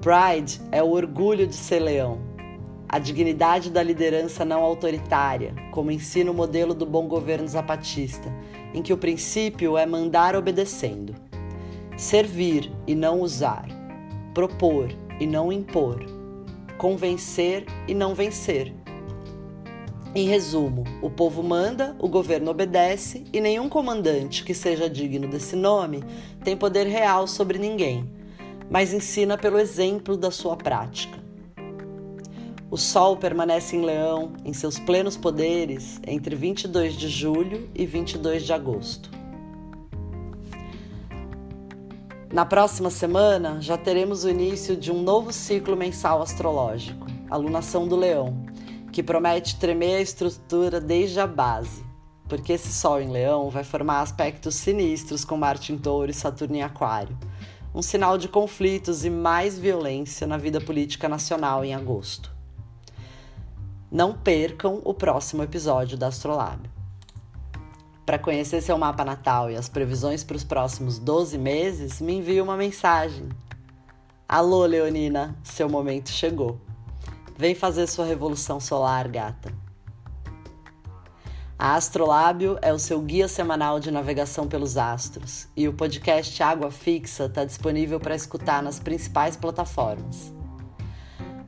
Pride 0.00 0.60
é 0.70 0.80
o 0.80 0.90
orgulho 0.90 1.48
de 1.48 1.56
ser 1.56 1.80
leão, 1.80 2.20
a 2.88 3.00
dignidade 3.00 3.70
da 3.70 3.82
liderança 3.82 4.44
não 4.44 4.62
autoritária, 4.62 5.52
como 5.72 5.90
ensina 5.90 6.30
o 6.30 6.34
modelo 6.34 6.74
do 6.74 6.86
bom 6.86 7.08
governo 7.08 7.48
zapatista, 7.48 8.32
em 8.72 8.80
que 8.80 8.92
o 8.92 8.98
princípio 8.98 9.76
é 9.76 9.84
mandar 9.84 10.36
obedecendo, 10.36 11.12
servir 11.96 12.70
e 12.86 12.94
não 12.94 13.20
usar, 13.20 13.66
propor 14.32 15.03
e 15.20 15.26
não 15.26 15.52
impor, 15.52 16.04
convencer 16.78 17.66
e 17.86 17.94
não 17.94 18.14
vencer 18.14 18.72
em 20.16 20.28
resumo, 20.28 20.84
o 21.02 21.10
povo 21.10 21.42
manda, 21.42 21.96
o 21.98 22.06
governo 22.06 22.48
obedece 22.48 23.24
e 23.32 23.40
nenhum 23.40 23.68
comandante 23.68 24.44
que 24.44 24.54
seja 24.54 24.88
digno 24.88 25.26
desse 25.26 25.56
nome 25.56 26.04
tem 26.44 26.56
poder 26.56 26.86
real 26.86 27.26
sobre 27.26 27.58
ninguém, 27.58 28.08
mas 28.70 28.92
ensina 28.92 29.36
pelo 29.36 29.58
exemplo 29.58 30.16
da 30.16 30.30
sua 30.30 30.56
prática. 30.56 31.18
O 32.70 32.76
Sol 32.76 33.16
permanece 33.16 33.74
em 33.74 33.84
Leão, 33.84 34.34
em 34.44 34.52
seus 34.52 34.78
plenos 34.78 35.16
poderes, 35.16 36.00
entre 36.06 36.36
22 36.36 36.94
de 36.94 37.08
julho 37.08 37.68
e 37.74 37.84
22 37.84 38.44
de 38.44 38.52
agosto. 38.52 39.10
Na 42.34 42.44
próxima 42.44 42.90
semana, 42.90 43.60
já 43.60 43.78
teremos 43.78 44.24
o 44.24 44.28
início 44.28 44.76
de 44.76 44.90
um 44.90 45.00
novo 45.00 45.32
ciclo 45.32 45.76
mensal 45.76 46.20
astrológico, 46.20 47.06
a 47.30 47.36
lunação 47.36 47.86
do 47.86 47.94
Leão, 47.94 48.44
que 48.90 49.04
promete 49.04 49.54
tremer 49.54 49.98
a 49.98 50.00
estrutura 50.00 50.80
desde 50.80 51.20
a 51.20 51.28
base, 51.28 51.84
porque 52.28 52.54
esse 52.54 52.72
Sol 52.72 53.00
em 53.00 53.08
Leão 53.08 53.50
vai 53.50 53.62
formar 53.62 54.00
aspectos 54.00 54.56
sinistros 54.56 55.24
com 55.24 55.36
Marte 55.36 55.72
em 55.72 55.78
Touro 55.78 56.10
e 56.10 56.12
Saturno 56.12 56.56
em 56.56 56.62
Aquário, 56.64 57.16
um 57.72 57.80
sinal 57.80 58.18
de 58.18 58.26
conflitos 58.26 59.04
e 59.04 59.10
mais 59.10 59.56
violência 59.56 60.26
na 60.26 60.36
vida 60.36 60.60
política 60.60 61.08
nacional 61.08 61.64
em 61.64 61.72
agosto. 61.72 62.34
Não 63.92 64.12
percam 64.12 64.80
o 64.84 64.92
próximo 64.92 65.44
episódio 65.44 65.96
da 65.96 66.08
Astrolábio. 66.08 66.73
Para 68.04 68.18
conhecer 68.18 68.60
seu 68.60 68.76
mapa 68.76 69.02
natal 69.02 69.50
e 69.50 69.56
as 69.56 69.68
previsões 69.68 70.22
para 70.22 70.36
os 70.36 70.44
próximos 70.44 70.98
12 70.98 71.38
meses, 71.38 72.02
me 72.02 72.14
envie 72.14 72.40
uma 72.40 72.56
mensagem. 72.56 73.30
Alô, 74.28 74.66
Leonina, 74.66 75.34
seu 75.42 75.70
momento 75.70 76.10
chegou. 76.10 76.60
Vem 77.36 77.54
fazer 77.54 77.86
sua 77.86 78.04
revolução 78.04 78.60
solar, 78.60 79.08
gata. 79.08 79.50
A 81.58 81.76
Astrolábio 81.76 82.58
é 82.60 82.74
o 82.74 82.78
seu 82.78 83.00
guia 83.00 83.26
semanal 83.26 83.80
de 83.80 83.90
navegação 83.90 84.46
pelos 84.46 84.76
astros 84.76 85.48
e 85.56 85.66
o 85.66 85.72
podcast 85.72 86.42
Água 86.42 86.70
Fixa 86.70 87.24
está 87.24 87.44
disponível 87.44 87.98
para 87.98 88.14
escutar 88.14 88.62
nas 88.62 88.78
principais 88.78 89.34
plataformas. 89.34 90.33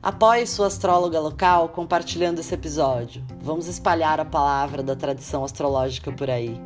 Apoie 0.07 0.47
sua 0.47 0.67
astróloga 0.67 1.19
local 1.19 1.67
compartilhando 1.67 2.39
esse 2.39 2.53
episódio. 2.53 3.21
Vamos 3.41 3.67
espalhar 3.67 4.21
a 4.21 4.23
palavra 4.23 4.81
da 4.81 4.95
tradição 4.95 5.43
astrológica 5.43 6.13
por 6.13 6.29
aí. 6.29 6.57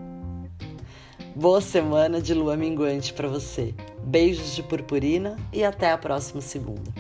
Boa 1.36 1.60
semana 1.60 2.22
de 2.22 2.36
lua 2.36 2.56
minguante 2.56 3.12
para 3.12 3.28
você. 3.28 3.74
Beijos 4.04 4.54
de 4.54 4.62
purpurina 4.62 5.38
e 5.52 5.64
até 5.64 5.92
a 5.92 5.98
próxima 5.98 6.40
segunda. 6.40 6.94